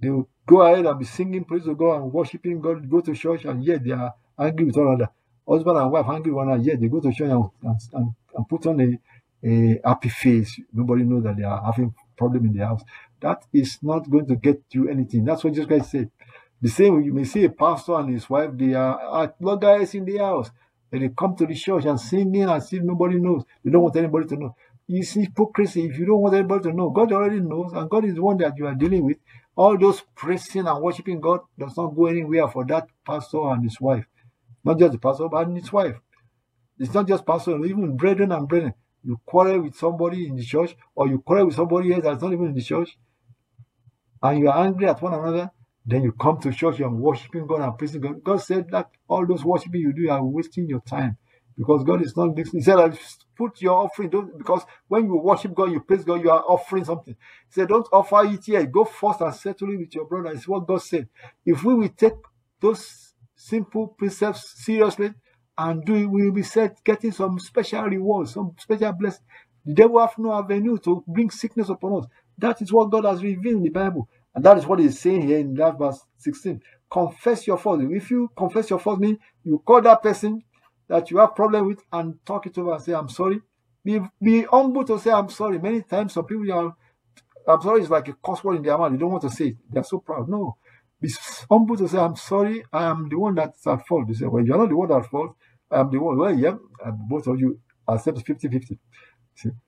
They 0.00 0.10
will 0.10 0.28
go 0.46 0.62
ahead 0.62 0.86
and 0.86 0.98
be 0.98 1.04
singing 1.04 1.44
praise 1.44 1.64
to 1.64 1.74
God 1.74 2.02
and 2.02 2.12
worshiping 2.12 2.60
God, 2.60 2.88
go 2.90 3.00
to 3.00 3.14
church, 3.14 3.44
and 3.44 3.64
yet 3.64 3.84
they 3.84 3.92
are 3.92 4.14
angry 4.38 4.66
with 4.66 4.76
one 4.76 4.88
another. 4.88 5.10
Husband 5.48 5.78
and 5.78 5.90
wife 5.90 6.06
angry 6.08 6.32
with 6.32 6.36
one 6.38 6.48
another, 6.48 6.62
yet 6.62 6.80
they 6.80 6.88
go 6.88 7.00
to 7.00 7.12
church 7.12 7.30
and, 7.30 7.44
and, 7.62 8.14
and 8.34 8.48
put 8.48 8.66
on 8.66 8.80
a, 8.80 9.48
a 9.48 9.80
happy 9.84 10.08
face. 10.08 10.60
Nobody 10.72 11.04
knows 11.04 11.24
that 11.24 11.36
they 11.36 11.44
are 11.44 11.62
having 11.64 11.94
problem 12.16 12.46
in 12.46 12.54
the 12.54 12.66
house. 12.66 12.82
That 13.22 13.44
is 13.52 13.78
not 13.82 14.10
going 14.10 14.26
to 14.26 14.36
get 14.36 14.62
you 14.72 14.88
anything. 14.88 15.24
That's 15.24 15.42
what 15.44 15.54
Jesus 15.54 15.66
Christ 15.66 15.90
said. 15.92 16.10
The 16.60 16.68
same 16.68 16.96
way 16.96 17.04
you 17.04 17.14
may 17.14 17.24
see 17.24 17.44
a 17.44 17.50
pastor 17.50 17.94
and 17.94 18.12
his 18.12 18.28
wife, 18.28 18.50
they 18.54 18.74
are 18.74 19.24
at 19.24 19.40
guys 19.60 19.94
in 19.94 20.04
the 20.04 20.18
house. 20.18 20.50
And 20.92 21.02
they 21.02 21.08
come 21.08 21.34
to 21.36 21.46
the 21.46 21.54
church 21.54 21.86
and 21.86 21.98
singing 21.98 22.48
as 22.48 22.72
if 22.72 22.82
nobody 22.82 23.18
knows. 23.18 23.44
They 23.64 23.70
don't 23.70 23.82
want 23.82 23.96
anybody 23.96 24.26
to 24.26 24.36
know. 24.36 24.56
See 25.02 25.22
hypocrisy 25.22 25.86
if 25.86 25.98
you 25.98 26.04
don't 26.04 26.20
want 26.20 26.34
anybody 26.34 26.64
to 26.64 26.72
know. 26.72 26.90
God 26.90 27.12
already 27.12 27.40
knows, 27.40 27.72
and 27.72 27.88
God 27.88 28.04
is 28.04 28.14
the 28.14 28.22
one 28.22 28.36
that 28.38 28.58
you 28.58 28.66
are 28.66 28.74
dealing 28.74 29.06
with. 29.06 29.16
All 29.56 29.78
those 29.78 30.02
praising 30.14 30.66
and 30.66 30.82
worshiping 30.82 31.20
God 31.20 31.40
does 31.58 31.76
not 31.76 31.96
go 31.96 32.06
anywhere 32.06 32.48
for 32.48 32.66
that 32.66 32.88
pastor 33.06 33.40
and 33.52 33.64
his 33.64 33.80
wife. 33.80 34.04
Not 34.64 34.78
just 34.78 34.92
the 34.92 34.98
pastor, 34.98 35.28
but 35.28 35.48
his 35.48 35.72
wife. 35.72 35.96
It's 36.78 36.92
not 36.92 37.08
just 37.08 37.24
pastor, 37.24 37.64
even 37.64 37.96
brethren 37.96 38.32
and 38.32 38.46
brethren. 38.46 38.74
You 39.02 39.18
quarrel 39.24 39.62
with 39.62 39.76
somebody 39.76 40.26
in 40.26 40.36
the 40.36 40.44
church, 40.44 40.76
or 40.94 41.08
you 41.08 41.20
quarrel 41.20 41.46
with 41.46 41.56
somebody 41.56 41.92
else 41.92 42.02
that's 42.04 42.22
not 42.22 42.32
even 42.32 42.46
in 42.46 42.54
the 42.54 42.62
church, 42.62 42.98
and 44.22 44.38
you 44.38 44.48
are 44.50 44.64
angry 44.64 44.86
at 44.88 45.02
one 45.02 45.14
another, 45.14 45.50
then 45.86 46.02
you 46.02 46.12
come 46.12 46.38
to 46.40 46.52
church 46.52 46.80
and 46.80 46.98
worshiping 47.00 47.46
God 47.46 47.60
and 47.62 47.76
praising 47.78 48.00
God. 48.00 48.22
God 48.22 48.38
said 48.38 48.70
that 48.70 48.90
all 49.08 49.26
those 49.26 49.44
worshiping 49.44 49.80
you 49.80 49.92
do 49.92 50.10
are 50.10 50.24
wasting 50.24 50.68
your 50.68 50.80
time 50.80 51.16
because 51.58 51.84
God 51.84 52.02
is 52.02 52.16
not 52.16 52.36
listening. 52.36 52.60
He 52.60 52.64
said, 52.64 52.98
put 53.36 53.60
your 53.60 53.74
offering, 53.84 54.10
don't, 54.10 54.38
because 54.38 54.62
when 54.88 55.06
you 55.06 55.16
worship 55.16 55.54
God, 55.54 55.72
you 55.72 55.80
praise 55.80 56.04
God, 56.04 56.22
you 56.22 56.30
are 56.30 56.44
offering 56.46 56.84
something. 56.84 57.14
He 57.48 57.52
said, 57.52 57.68
don't 57.68 57.86
offer 57.92 58.24
it 58.26 58.44
here. 58.44 58.64
Go 58.66 58.84
first 58.84 59.20
and 59.20 59.34
settle 59.34 59.72
it 59.72 59.78
with 59.78 59.94
your 59.94 60.06
brother. 60.06 60.30
It's 60.34 60.48
what 60.48 60.66
God 60.66 60.82
said. 60.82 61.08
If 61.44 61.64
we 61.64 61.74
will 61.74 61.88
take 61.90 62.14
those 62.60 63.14
simple 63.34 63.88
precepts 63.88 64.64
seriously 64.64 65.12
and 65.58 65.84
do 65.84 65.94
it, 65.94 66.06
we 66.06 66.24
will 66.26 66.32
be 66.32 66.42
set 66.44 66.82
getting 66.84 67.12
some 67.12 67.38
special 67.40 67.82
rewards, 67.84 68.34
some 68.34 68.54
special 68.58 68.92
blessing. 68.92 69.24
The 69.64 69.74
devil 69.74 70.00
have 70.00 70.18
no 70.18 70.32
avenue 70.32 70.78
to 70.78 71.04
bring 71.06 71.30
sickness 71.30 71.68
upon 71.68 72.02
us. 72.02 72.06
That 72.38 72.62
is 72.62 72.72
what 72.72 72.90
God 72.90 73.04
has 73.04 73.22
revealed 73.22 73.56
in 73.58 73.62
the 73.62 73.68
Bible. 73.70 74.08
And 74.34 74.44
that 74.44 74.58
is 74.58 74.66
what 74.66 74.78
he's 74.80 74.98
saying 74.98 75.22
here 75.22 75.38
in 75.38 75.54
that 75.54 75.78
verse 75.78 76.00
16. 76.18 76.60
Confess 76.90 77.46
your 77.46 77.58
fault. 77.58 77.82
If 77.82 78.10
you 78.10 78.30
confess 78.36 78.70
your 78.70 78.78
fault, 78.78 79.00
mean 79.00 79.18
you 79.44 79.62
call 79.64 79.82
that 79.82 80.02
person 80.02 80.42
that 80.88 81.10
you 81.10 81.18
have 81.18 81.34
problem 81.34 81.68
with 81.68 81.82
and 81.92 82.16
talk 82.26 82.46
it 82.46 82.58
over 82.58 82.74
and 82.74 82.82
say, 82.82 82.92
I'm 82.94 83.08
sorry. 83.08 83.40
Be, 83.84 84.00
be 84.22 84.42
humble 84.42 84.84
to 84.84 84.98
say, 84.98 85.10
I'm 85.10 85.28
sorry. 85.28 85.58
Many 85.58 85.82
times 85.82 86.14
some 86.14 86.24
people 86.26 86.50
are, 86.52 86.74
I'm 87.48 87.62
sorry 87.62 87.82
is 87.82 87.90
like 87.90 88.08
a 88.08 88.14
curse 88.24 88.44
word 88.44 88.56
in 88.56 88.62
their 88.62 88.78
mouth. 88.78 88.92
They 88.92 88.98
don't 88.98 89.10
want 89.10 89.22
to 89.22 89.30
say 89.30 89.48
it. 89.48 89.56
They're 89.70 89.84
so 89.84 89.98
proud. 89.98 90.28
No 90.28 90.56
be 91.00 91.10
humble 91.50 91.76
to 91.76 91.88
say, 91.88 91.98
I'm 91.98 92.16
sorry, 92.16 92.64
I 92.72 92.84
am 92.84 93.08
the 93.08 93.18
one 93.18 93.34
that's 93.34 93.66
at 93.66 93.86
fault. 93.86 94.08
You 94.08 94.14
say, 94.14 94.26
Well, 94.26 94.44
you're 94.44 94.58
not 94.58 94.68
the 94.70 94.76
one 94.76 94.92
at 94.92 95.06
fault, 95.10 95.36
I 95.70 95.80
am 95.80 95.90
the 95.90 95.98
one. 95.98 96.16
Well, 96.18 96.34
yeah, 96.34 96.54
both 97.08 97.26
of 97.26 97.38
you 97.40 97.60
accept 97.88 98.24
50 98.26 98.48
50. 98.48 98.78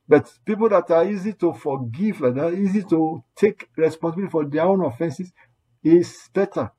But 0.09 0.33
people 0.45 0.69
that 0.71 0.91
are 0.91 1.05
easy 1.07 1.33
to 1.35 1.53
forgive, 1.55 2.21
like 2.21 2.35
that, 2.37 2.55
easy 2.55 2.83
to 2.85 3.23
take 3.37 3.69
responsibility 3.77 4.31
for 4.31 4.45
their 4.47 4.65
own 4.65 4.85
offenses, 4.85 5.33
is 5.83 6.29
better 6.35 6.71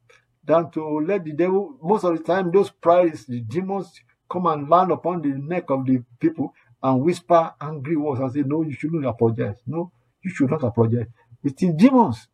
than 0.43 0.71
to 0.71 0.99
let 1.01 1.23
the 1.25 1.33
devil. 1.33 1.77
Most 1.81 2.03
of 2.05 2.17
the 2.17 2.23
time, 2.23 2.51
those 2.51 2.69
prides, 2.71 3.25
the 3.25 3.41
demons, 3.41 3.91
come 4.31 4.47
and 4.47 4.69
land 4.69 4.91
upon 4.91 5.21
the 5.21 5.29
neck 5.29 5.65
of 5.69 5.85
the 5.85 6.03
people 6.19 6.53
and 6.83 7.01
whisper 7.01 7.53
angry 7.61 7.97
words 7.97 8.21
and 8.21 8.33
say, 8.33 8.43
No, 8.45 8.63
you 8.63 8.73
shouldn't 8.73 9.05
apologize. 9.05 9.57
No, 9.67 9.91
you 10.23 10.31
should 10.31 10.51
not 10.51 10.63
apologize. 10.63 11.07
It 11.43 11.61
is 11.63 11.73
demons 11.75 12.27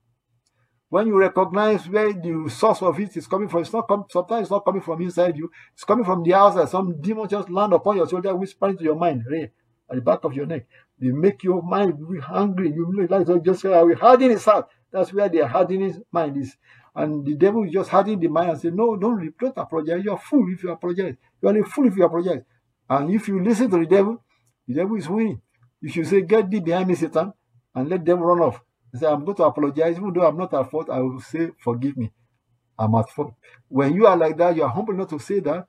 when 0.89 1.07
you 1.07 1.19
recognize 1.19 1.87
where 1.89 2.13
the 2.13 2.49
source 2.49 2.81
of 2.81 2.99
it 2.99 3.15
is 3.17 3.27
coming 3.27 3.49
from, 3.49 3.61
it's 3.61 3.73
not 3.73 3.87
com- 3.87 4.05
sometimes 4.09 4.43
it's 4.43 4.51
not 4.51 4.65
coming 4.65 4.81
from 4.81 5.01
inside 5.03 5.37
you, 5.37 5.51
it's 5.73 5.83
coming 5.83 6.05
from 6.05 6.23
the 6.23 6.33
outside. 6.33 6.69
Some 6.69 6.99
demon 7.01 7.29
just 7.29 7.49
land 7.51 7.73
upon 7.73 7.97
your 7.97 8.09
shoulder, 8.09 8.35
whispering 8.35 8.77
to 8.79 8.83
your 8.85 8.95
mind, 8.95 9.25
right, 9.31 9.51
at 9.91 9.95
the 9.95 10.01
back 10.01 10.23
of 10.23 10.33
your 10.33 10.45
neck. 10.45 10.65
They 10.99 11.09
make 11.09 11.43
your 11.43 11.61
mind 11.61 11.99
hungry. 12.23 12.71
You 12.71 13.07
like 13.09 13.27
to 13.27 13.39
just 13.39 13.61
say, 13.61 13.83
we 13.83 13.93
harden 13.95 14.31
his 14.31 14.45
heart. 14.45 14.69
That's 14.91 15.13
where 15.13 15.29
the 15.29 15.47
hardening 15.47 16.03
mind 16.11 16.37
is. 16.37 16.55
And 16.95 17.25
the 17.25 17.35
devil 17.35 17.67
just 17.71 17.89
hardening 17.89 18.19
the 18.19 18.27
mind 18.27 18.51
and 18.51 18.59
say, 18.61 18.69
No, 18.69 18.95
don't, 18.97 19.37
don't 19.37 19.57
apologize. 19.57 20.03
You're 20.03 20.15
a 20.15 20.19
fool 20.19 20.45
if 20.53 20.63
you 20.63 20.71
apologize. 20.71 21.15
You're 21.41 21.61
a 21.61 21.65
fool 21.65 21.87
if 21.87 21.95
you 21.97 22.03
apologize. 22.05 22.41
And 22.89 23.13
if 23.13 23.27
you 23.27 23.43
listen 23.43 23.69
to 23.71 23.77
the 23.77 23.85
devil, 23.85 24.23
the 24.67 24.73
devil 24.73 24.97
is 24.97 25.07
winning. 25.07 25.41
If 25.81 25.95
you 25.95 26.03
should 26.03 26.11
say, 26.11 26.21
Get 26.21 26.49
thee 26.49 26.59
behind 26.59 26.89
me, 26.89 26.95
Satan, 26.95 27.31
and 27.73 27.89
let 27.89 28.03
them 28.05 28.19
run 28.19 28.39
off. 28.39 28.61
He 28.91 28.99
said, 28.99 29.11
I'm 29.13 29.23
going 29.23 29.37
to 29.37 29.43
apologize. 29.43 29.97
Even 29.97 30.11
though 30.13 30.27
I'm 30.27 30.37
not 30.37 30.53
at 30.53 30.69
fault, 30.69 30.89
I 30.89 30.99
will 30.99 31.21
say, 31.21 31.51
Forgive 31.63 31.95
me. 31.95 32.11
I'm 32.77 32.93
at 32.95 33.09
fault. 33.09 33.33
When 33.69 33.93
you 33.93 34.07
are 34.07 34.17
like 34.17 34.37
that, 34.37 34.55
you 34.55 34.63
are 34.63 34.69
humble 34.69 34.93
enough 34.93 35.09
to 35.09 35.19
say 35.19 35.39
that, 35.41 35.67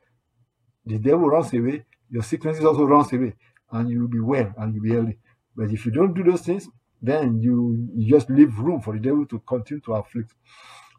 the 0.84 0.98
devil 0.98 1.28
runs 1.28 1.52
away, 1.54 1.84
your 2.10 2.22
sickness 2.22 2.58
also 2.60 2.84
runs 2.84 3.12
away, 3.12 3.34
and 3.72 3.88
you 3.88 4.00
will 4.02 4.08
be 4.08 4.20
well 4.20 4.52
and 4.58 4.74
you'll 4.74 4.82
be 4.82 4.92
healthy. 4.92 5.18
But 5.56 5.70
if 5.70 5.84
you 5.84 5.92
don't 5.92 6.14
do 6.14 6.22
those 6.22 6.42
things, 6.42 6.68
then 7.00 7.40
you, 7.40 7.88
you 7.94 8.08
just 8.08 8.30
leave 8.30 8.56
room 8.58 8.80
for 8.80 8.94
the 8.94 9.00
devil 9.00 9.26
to 9.26 9.40
continue 9.40 9.80
to 9.82 9.94
afflict. 9.94 10.32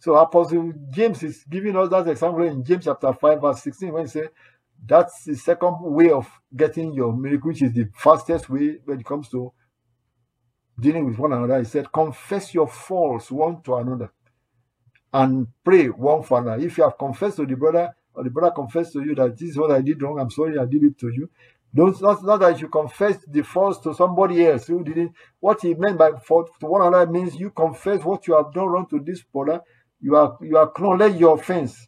So 0.02 0.16
Apostle 0.16 0.74
James 0.90 1.24
is 1.24 1.46
giving 1.50 1.78
us 1.78 1.90
that 1.90 2.08
example 2.10 2.44
in 2.44 2.64
James 2.64 2.84
chapter 2.84 3.14
5, 3.14 3.42
verse 3.42 3.64
16, 3.64 3.94
when 3.94 4.04
he 4.04 4.10
said, 4.10 4.30
that's 4.86 5.24
the 5.24 5.36
second 5.36 5.78
way 5.82 6.10
of 6.10 6.30
getting 6.56 6.94
your 6.94 7.14
miracle, 7.14 7.50
which 7.50 7.62
is 7.62 7.72
the 7.72 7.88
fastest 7.96 8.50
way 8.50 8.80
when 8.84 9.00
it 9.00 9.06
comes 9.06 9.30
to 9.30 9.54
dealing 10.78 11.06
with 11.06 11.18
one 11.18 11.32
another. 11.32 11.60
He 11.60 11.66
said, 11.66 11.92
confess 11.92 12.54
your 12.54 12.68
faults 12.68 13.32
one 13.32 13.62
to 13.62 13.76
another 13.76 14.12
and 15.14 15.48
pray 15.64 15.88
one 15.88 16.24
for 16.24 16.42
another. 16.42 16.62
If 16.62 16.78
you 16.78 16.84
have 16.84 16.98
confessed 16.98 17.38
to 17.38 17.46
the 17.46 17.56
brother, 17.56 17.96
or 18.14 18.24
the 18.24 18.30
brother 18.30 18.54
confessed 18.54 18.94
to 18.94 19.04
you 19.04 19.16
that 19.16 19.38
this 19.38 19.52
is 19.52 19.58
what 19.58 19.72
I 19.72 19.82
did 19.82 20.02
wrong, 20.02 20.20
I'm 20.20 20.32
sorry 20.32 20.60
I 20.60 20.66
did 20.66 20.84
it 20.84 20.98
to 21.00 21.10
you. 21.10 21.30
Don't 21.76 22.00
not, 22.02 22.24
not 22.24 22.40
that 22.42 22.62
you 22.62 22.68
confess 22.68 23.18
the 23.28 23.42
faults 23.42 23.80
to 23.80 23.94
somebody 23.96 24.46
else 24.46 24.68
who 24.68 24.84
didn't. 24.84 25.14
What 25.40 25.62
he 25.62 25.74
meant 25.74 25.98
by 25.98 26.12
fault 26.20 26.52
to 26.60 26.68
one 26.68 26.86
another 26.86 27.12
means 27.12 27.36
you 27.36 27.50
confess 27.50 28.04
what 28.04 28.28
you 28.28 28.36
have 28.36 28.54
done 28.54 28.68
wrong 28.68 28.86
to 28.92 29.00
this 29.00 29.24
brother 29.24 29.62
you 30.04 30.18
are 30.18 30.38
you 30.42 30.58
acknowledge 30.58 31.16
your 31.16 31.36
offense. 31.36 31.88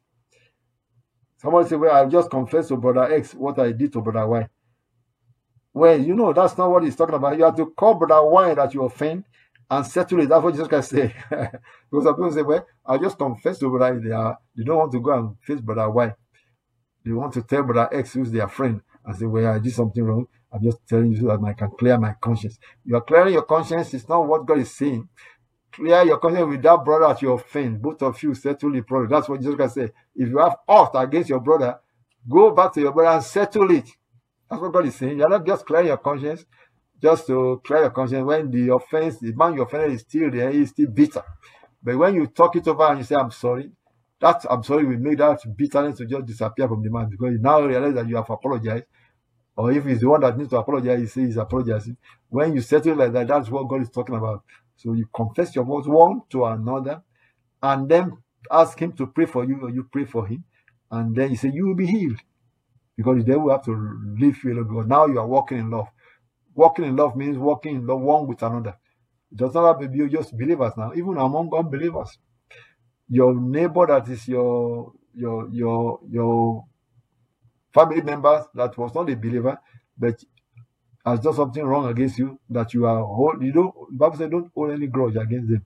Somebody 1.38 1.68
say, 1.68 1.76
Well, 1.76 1.94
I 1.94 2.10
just 2.10 2.32
confessed 2.32 2.70
to 2.70 2.78
brother 2.78 3.14
X 3.14 3.34
what 3.34 3.60
I 3.60 3.74
did 3.74 3.92
to 3.94 4.02
brother 4.02 4.26
Y. 4.26 4.48
Well, 5.74 6.00
you 6.00 6.16
know, 6.16 6.32
that's 6.32 6.58
not 6.58 6.72
what 6.72 6.86
he's 6.86 6.96
talking 6.96 7.16
about. 7.16 7.38
You 7.38 7.44
have 7.44 7.58
to 7.58 7.66
call 7.66 7.96
brother 7.96 8.26
Y 8.26 8.54
that 8.54 8.74
you 8.74 8.84
offend 8.84 9.26
and 9.70 9.86
settle 9.86 10.22
it. 10.22 10.30
That's 10.30 10.42
what 10.42 10.54
Jesus 10.54 10.70
can 10.70 10.82
say. 10.82 11.14
because 11.30 12.06
some 12.06 12.16
people 12.16 12.32
say, 12.32 12.42
Well, 12.42 12.66
I 12.86 12.98
just 12.98 13.18
confessed 13.18 13.60
to 13.60 13.70
brother 13.70 14.00
they 14.00 14.12
are 14.12 14.40
they 14.56 14.64
don't 14.64 14.78
want 14.78 14.94
to 14.94 15.02
go 15.02 15.12
and 15.12 15.36
face 15.42 15.60
brother 15.60 15.90
Y. 15.90 16.14
They 17.04 17.12
want 17.12 17.34
to 17.34 17.42
tell 17.42 17.64
brother 17.64 17.94
X 17.94 18.14
who's 18.14 18.32
their 18.32 18.48
friend 18.48 18.82
and 19.06 19.16
say, 19.16 19.26
Well, 19.26 19.54
I 19.54 19.60
did 19.60 19.74
something 19.74 20.04
wrong. 20.04 20.28
I'm 20.52 20.64
just 20.64 20.80
telling 20.88 21.12
you 21.12 21.18
so 21.20 21.28
that 21.28 21.40
I 21.46 21.54
can 21.54 21.70
clear 21.78 21.98
my 21.98 22.14
conscience. 22.22 22.58
You 22.86 22.96
are 22.96 23.02
clearing 23.02 23.34
your 23.34 23.44
conscience, 23.44 23.94
it's 23.94 24.08
not 24.08 24.26
what 24.26 24.46
God 24.46 24.60
is 24.60 24.76
saying 24.76 25.08
clear 25.76 26.04
your 26.04 26.18
conscience 26.18 26.48
with 26.50 26.62
that 26.64 26.84
brother 26.84 27.06
at 27.06 27.22
your 27.22 27.36
offend. 27.36 27.82
Both 27.82 28.02
of 28.02 28.22
you 28.24 28.34
settle 28.34 28.72
the 28.72 28.82
problem. 28.82 29.10
That's 29.10 29.28
what 29.28 29.40
Jesus 29.42 29.56
Christ 29.56 29.74
said. 29.76 29.94
If 30.16 30.30
you 30.30 30.38
have 30.40 30.56
ought 30.68 30.92
against 30.96 31.30
your 31.30 31.40
brother, 31.40 31.80
go 32.28 32.52
back 32.52 32.74
to 32.74 32.82
your 32.82 32.94
brother 32.94 33.18
and 33.18 33.24
settle 33.24 33.70
it. 33.72 33.90
That's 34.50 34.62
what 34.62 34.72
God 34.72 34.86
is 34.86 34.96
saying. 34.96 35.18
You're 35.18 35.30
not 35.30 35.46
just 35.46 35.66
clearing 35.66 35.88
your 35.88 35.98
conscience, 35.98 36.46
just 37.02 37.28
to 37.28 37.62
clear 37.66 37.82
your 37.82 37.90
conscience 37.90 38.26
when 38.26 38.50
the 38.52 38.74
offense, 38.74 39.20
the 39.20 39.34
man 39.34 39.56
you 39.56 39.64
offended 39.64 39.92
is 39.92 40.02
still 40.02 40.32
there, 40.32 40.52
he's 40.52 40.70
still 40.70 40.88
bitter. 40.88 41.24
But 41.84 41.98
when 41.98 42.16
you 42.16 42.28
talk 42.28 42.56
it 42.56 42.68
over 42.68 42.84
and 42.84 43.00
you 43.00 43.04
say, 43.04 43.16
I'm 43.16 43.32
sorry, 43.32 43.70
that 44.26 44.46
I'm 44.50 44.64
sorry 44.64 44.86
we 44.86 44.98
make 44.98 45.20
that 45.20 45.40
bitterness 45.56 45.98
to 46.00 46.06
just 46.06 46.26
disappear 46.26 46.68
from 46.68 46.82
the 46.84 46.90
man 46.90 47.10
because 47.10 47.34
you 47.34 47.40
now 47.40 47.62
realize 47.62 47.94
that 47.94 48.08
you 48.08 48.16
have 48.16 48.30
apologized. 48.30 48.86
Or 49.56 49.72
if 49.72 49.86
he's 49.86 50.02
the 50.02 50.10
one 50.10 50.22
that 50.22 50.38
needs 50.38 50.50
to 50.50 50.58
apologize, 50.58 51.00
he 51.00 51.06
says 51.06 51.28
he's 51.28 51.38
apologizing. 51.38 51.96
When 52.30 52.56
you 52.56 52.62
settle 52.62 52.96
like 52.96 53.14
that, 53.14 53.28
that's 53.28 53.50
what 53.50 53.70
God 53.70 53.82
is 53.84 53.90
talking 53.90 54.16
about. 54.16 54.44
So 54.76 54.94
you 54.94 55.08
confess 55.16 55.56
your 55.56 55.66
faults 55.66 55.88
one 55.88 56.22
to 56.32 56.46
another 56.46 57.04
and 57.62 57.88
then 57.88 58.18
ask 58.52 58.80
him 58.80 58.94
to 58.94 59.08
pray 59.08 59.28
for 59.28 59.46
you 59.46 59.60
or 59.62 59.70
you 59.70 59.88
pray 59.92 60.06
for 60.06 60.26
him. 60.28 60.44
And 60.92 61.16
then 61.16 61.30
he 61.30 61.36
said, 61.36 61.54
You 61.54 61.68
will 61.68 61.76
be 61.76 61.88
healed. 61.88 62.20
Because 62.98 63.18
the 63.20 63.32
devil 63.32 63.52
have 63.52 63.64
to 63.66 64.00
leave 64.20 64.44
you 64.44 64.54
alone. 64.54 64.88
Now 64.88 65.06
you 65.06 65.20
are 65.20 65.28
walking 65.28 65.60
in 65.60 65.70
love. 65.70 65.88
Walking 66.56 66.86
in 66.86 66.96
love 66.96 67.16
means 67.16 67.38
walking 67.38 67.76
in 67.78 67.88
love 67.88 68.02
one 68.02 68.28
with 68.28 68.42
another. 68.42 68.76
It 69.32 69.38
does 69.38 69.54
not 69.54 69.68
have 69.68 69.80
to 69.82 69.88
be 69.90 70.10
just 70.10 70.38
believers 70.38 70.74
now, 70.78 70.94
even 70.96 71.18
among 71.18 71.52
unbelievers. 71.56 72.18
Your 73.10 73.36
neighbor 73.36 73.88
that 73.88 74.08
is 74.10 74.28
your 74.28 74.94
your 75.16 75.50
your 75.52 76.00
your 76.10 76.66
family 77.74 78.02
members 78.02 78.46
that 78.56 78.78
was 78.78 78.94
not 78.96 79.10
a 79.10 79.16
believer, 79.16 79.58
but 79.98 80.24
has 81.06 81.20
done 81.22 81.34
something 81.36 81.64
wrong 81.66 81.88
against 81.90 82.20
you 82.20 82.40
that 82.50 82.74
you 82.74 82.86
are 82.86 83.04
hold 83.06 83.42
you 83.44 83.52
don't 83.54 83.74
Bible 83.98 84.18
says 84.18 84.30
don't 84.32 84.52
hold 84.56 84.72
any 84.72 84.88
grudge 84.88 85.16
against 85.18 85.50
them. 85.50 85.66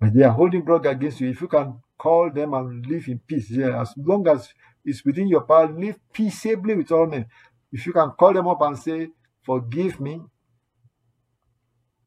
But 0.00 0.14
they 0.14 0.24
are 0.24 0.32
holding 0.32 0.64
grudge 0.64 0.86
against 0.86 1.20
you. 1.20 1.30
If 1.30 1.40
you 1.40 1.48
can 1.48 1.80
call 1.98 2.30
them 2.32 2.54
and 2.54 2.86
live 2.86 3.08
in 3.08 3.20
peace, 3.20 3.50
yeah, 3.50 3.80
as 3.80 3.94
long 3.96 4.26
as 4.28 4.48
it's 4.84 5.04
within 5.04 5.28
your 5.28 5.42
power, 5.42 5.68
live 5.68 5.98
peaceably 6.12 6.76
with 6.76 6.92
all 6.92 7.06
men. 7.06 7.26
If 7.72 7.86
you 7.86 7.92
can 7.92 8.10
call 8.12 8.32
them 8.34 8.48
up 8.48 8.60
and 8.62 8.78
say, 8.78 9.10
Forgive 9.44 10.00
me, 10.00 10.22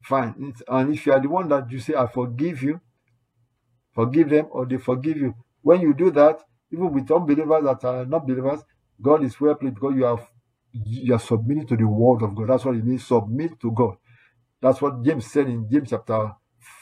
fine. 0.02 0.34
It's, 0.38 0.62
and 0.68 0.94
if 0.94 1.06
you 1.06 1.12
are 1.12 1.20
the 1.20 1.28
one 1.28 1.48
that 1.48 1.70
you 1.70 1.80
say, 1.80 1.94
I 1.94 2.06
forgive 2.06 2.62
you, 2.62 2.80
forgive 3.94 4.30
them 4.30 4.48
or 4.50 4.66
they 4.66 4.78
forgive 4.78 5.16
you. 5.16 5.34
When 5.62 5.80
you 5.80 5.94
do 5.94 6.10
that, 6.12 6.40
even 6.72 6.92
with 6.92 7.10
unbelievers 7.10 7.64
that 7.64 7.84
are 7.84 8.04
not 8.06 8.26
believers, 8.26 8.60
God 9.00 9.24
is 9.24 9.40
well 9.40 9.54
pleased 9.54 9.74
because 9.74 9.94
you 9.96 10.04
have 10.04 10.26
you 10.72 11.14
are 11.14 11.20
submitting 11.20 11.66
to 11.68 11.76
the 11.76 11.86
word 11.86 12.22
of 12.22 12.34
God. 12.34 12.48
That's 12.48 12.64
what 12.64 12.74
it 12.74 12.84
means. 12.84 13.06
Submit 13.06 13.60
to 13.60 13.70
God. 13.70 13.96
That's 14.60 14.82
what 14.82 15.02
James 15.04 15.30
said 15.30 15.46
in 15.46 15.68
James 15.70 15.90
chapter 15.90 16.32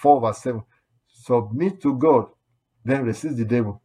4, 0.00 0.20
verse 0.20 0.38
7. 0.38 0.62
Submit 1.08 1.80
to 1.82 1.94
God, 1.98 2.26
then 2.84 3.04
resist 3.04 3.36
the 3.36 3.44
devil. 3.44 3.82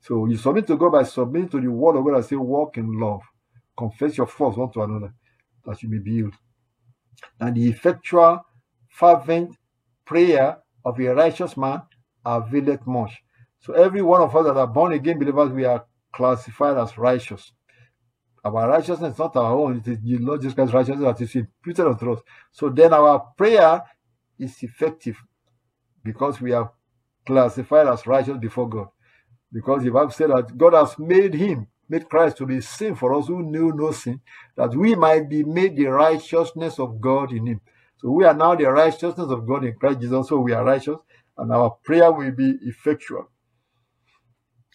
So 0.00 0.26
you 0.26 0.36
submit 0.36 0.66
to 0.68 0.76
God 0.76 0.92
by 0.92 1.02
submitting 1.02 1.50
to 1.50 1.60
the 1.60 1.70
word 1.70 1.96
of 1.96 2.04
God. 2.04 2.18
I 2.18 2.20
say, 2.22 2.36
walk 2.36 2.78
in 2.78 2.98
love. 2.98 3.20
Confess 3.76 4.16
your 4.16 4.26
faults 4.26 4.56
one 4.56 4.72
to 4.72 4.82
another, 4.82 5.14
that 5.64 5.82
you 5.82 5.88
may 5.90 5.98
be 5.98 6.12
healed. 6.12 6.34
And 7.40 7.56
the 7.56 7.68
effectual, 7.68 8.40
fervent 8.88 9.56
prayer 10.04 10.58
of 10.84 10.98
a 10.98 11.14
righteous 11.14 11.56
man 11.56 11.82
availeth 12.24 12.86
much. 12.86 13.22
So 13.60 13.74
every 13.74 14.02
one 14.02 14.20
of 14.20 14.34
us 14.34 14.46
that 14.46 14.56
are 14.56 14.66
born 14.66 14.92
again 14.92 15.18
believers, 15.18 15.50
we 15.50 15.64
are 15.64 15.84
classified 16.12 16.76
as 16.76 16.98
righteous. 16.98 17.52
Our 18.44 18.68
righteousness 18.68 19.12
is 19.12 19.18
not 19.18 19.36
our 19.36 19.52
own, 19.52 19.78
it 19.78 19.88
is 19.88 19.98
the 20.02 20.18
Lord 20.18 20.40
Jesus 20.40 20.54
Christ's 20.54 20.74
righteousness 20.74 21.04
that 21.04 21.20
is 21.20 21.34
imputed 21.34 21.86
unto 21.86 22.12
us. 22.12 22.20
So 22.50 22.68
then 22.70 22.92
our 22.92 23.20
prayer 23.36 23.82
is 24.38 24.60
effective 24.62 25.16
because 26.02 26.40
we 26.40 26.52
are 26.52 26.72
classified 27.24 27.86
as 27.86 28.06
righteous 28.06 28.38
before 28.38 28.68
God. 28.68 28.88
Because 29.52 29.84
the 29.84 29.90
Bible 29.90 30.10
said 30.10 30.30
that 30.30 30.56
God 30.56 30.72
has 30.72 30.98
made 30.98 31.34
him, 31.34 31.68
made 31.88 32.08
Christ 32.08 32.38
to 32.38 32.46
be 32.46 32.60
sin 32.60 32.96
for 32.96 33.14
us 33.14 33.28
who 33.28 33.42
knew 33.42 33.72
no 33.72 33.92
sin, 33.92 34.20
that 34.56 34.74
we 34.74 34.94
might 34.94 35.28
be 35.28 35.44
made 35.44 35.76
the 35.76 35.86
righteousness 35.86 36.78
of 36.80 37.00
God 37.00 37.32
in 37.32 37.46
him. 37.46 37.60
So 37.98 38.10
we 38.10 38.24
are 38.24 38.34
now 38.34 38.56
the 38.56 38.64
righteousness 38.64 39.30
of 39.30 39.46
God 39.46 39.64
in 39.64 39.74
Christ 39.74 40.00
Jesus, 40.00 40.28
so 40.28 40.40
we 40.40 40.52
are 40.52 40.64
righteous, 40.64 40.96
and 41.38 41.52
our 41.52 41.70
prayer 41.84 42.10
will 42.12 42.30
be 42.30 42.58
effectual 42.62 43.28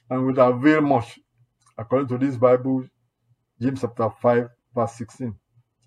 and 0.10 0.26
will 0.26 0.40
avail 0.40 0.82
much. 0.82 1.20
According 1.78 2.08
to 2.10 2.18
this 2.18 2.38
Bible, 2.38 2.86
James 3.62 3.82
chapter 3.82 4.10
5, 4.22 4.48
verse 4.76 4.94
16. 4.94 5.36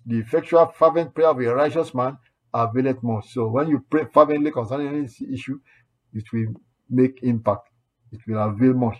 The 0.05 0.19
effectual 0.19 0.65
fervent 0.67 1.13
prayer 1.13 1.29
of 1.29 1.39
a 1.39 1.53
righteous 1.53 1.93
man 1.93 2.17
availeth 2.53 3.01
much. 3.03 3.33
So 3.33 3.47
when 3.47 3.67
you 3.67 3.85
pray 3.89 4.05
fervently 4.13 4.51
concerning 4.51 4.87
any 4.87 5.33
issue, 5.33 5.59
it 6.13 6.23
will 6.33 6.53
make 6.89 7.23
impact. 7.23 7.69
It 8.11 8.19
will 8.27 8.41
avail 8.41 8.73
much. 8.73 8.97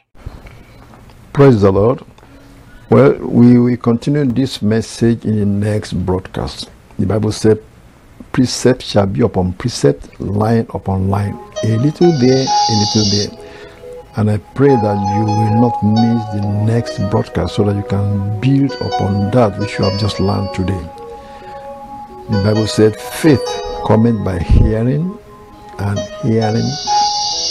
Praise 1.33 1.61
the 1.61 1.71
Lord. 1.71 2.03
Well, 2.89 3.13
we 3.19 3.57
will 3.57 3.77
continue 3.77 4.25
this 4.25 4.61
message 4.61 5.25
in 5.25 5.39
the 5.39 5.45
next 5.45 5.93
broadcast. 5.93 6.69
The 6.99 7.05
Bible 7.05 7.31
said, 7.31 7.63
Precept 8.31 8.81
shall 8.81 9.07
be 9.07 9.21
upon 9.21 9.53
precept, 9.53 10.19
line 10.19 10.65
upon 10.73 11.09
line, 11.09 11.37
a 11.63 11.77
little 11.77 12.11
there, 12.19 12.45
a 12.45 12.73
little 12.73 13.05
there. 13.11 13.29
And 14.15 14.31
I 14.31 14.37
pray 14.55 14.69
that 14.75 15.15
you 15.15 15.25
will 15.25 15.61
not 15.61 15.83
miss 15.83 16.25
the 16.33 16.65
next 16.65 16.97
broadcast 17.09 17.55
so 17.55 17.63
that 17.65 17.75
you 17.75 17.83
can 17.83 18.39
build 18.39 18.71
upon 18.81 19.31
that 19.31 19.59
which 19.59 19.77
you 19.77 19.85
have 19.85 19.99
just 19.99 20.19
learned 20.19 20.53
today. 20.53 20.81
The 22.29 22.41
Bible 22.43 22.67
said, 22.67 22.95
faith 22.95 23.43
cometh 23.85 24.23
by 24.23 24.39
hearing, 24.39 25.17
and 25.79 25.99
hearing 26.23 26.69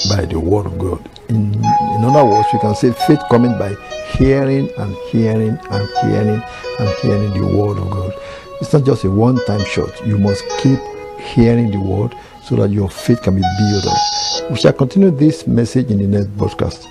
by 0.08 0.24
the 0.24 0.38
word 0.38 0.66
of 0.66 0.78
God. 0.78 1.08
In, 1.28 1.54
in 1.54 2.04
other 2.04 2.24
words, 2.24 2.48
we 2.52 2.58
can 2.58 2.74
say 2.74 2.92
faith 3.06 3.20
cometh 3.30 3.58
by 3.58 3.74
hearing 4.12 4.70
and 4.78 4.94
hearing 5.10 5.58
and 5.70 5.88
hearing 6.02 6.42
and 6.78 6.88
hearing 7.02 7.32
the 7.34 7.46
word 7.56 7.78
of 7.78 7.90
God. 7.90 8.12
It's 8.60 8.72
not 8.72 8.84
just 8.84 9.04
a 9.04 9.10
one 9.10 9.42
time 9.46 9.64
shot. 9.64 10.06
You 10.06 10.18
must 10.18 10.44
keep 10.60 10.78
hearing 11.18 11.70
the 11.70 11.80
word 11.80 12.14
so 12.42 12.56
that 12.56 12.70
your 12.70 12.90
faith 12.90 13.22
can 13.22 13.36
be 13.36 13.42
built 13.42 13.86
up. 13.86 14.50
We 14.50 14.56
shall 14.56 14.72
continue 14.72 15.10
this 15.10 15.46
message 15.46 15.90
in 15.90 15.98
the 15.98 16.06
next 16.06 16.28
broadcast. 16.36 16.88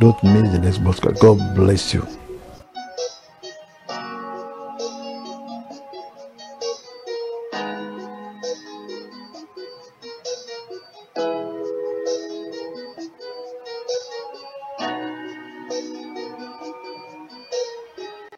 Don't 0.00 0.22
miss 0.22 0.50
the 0.52 0.58
next 0.60 0.78
broadcast. 0.78 1.20
God 1.20 1.54
bless 1.54 1.92
you. 1.92 2.06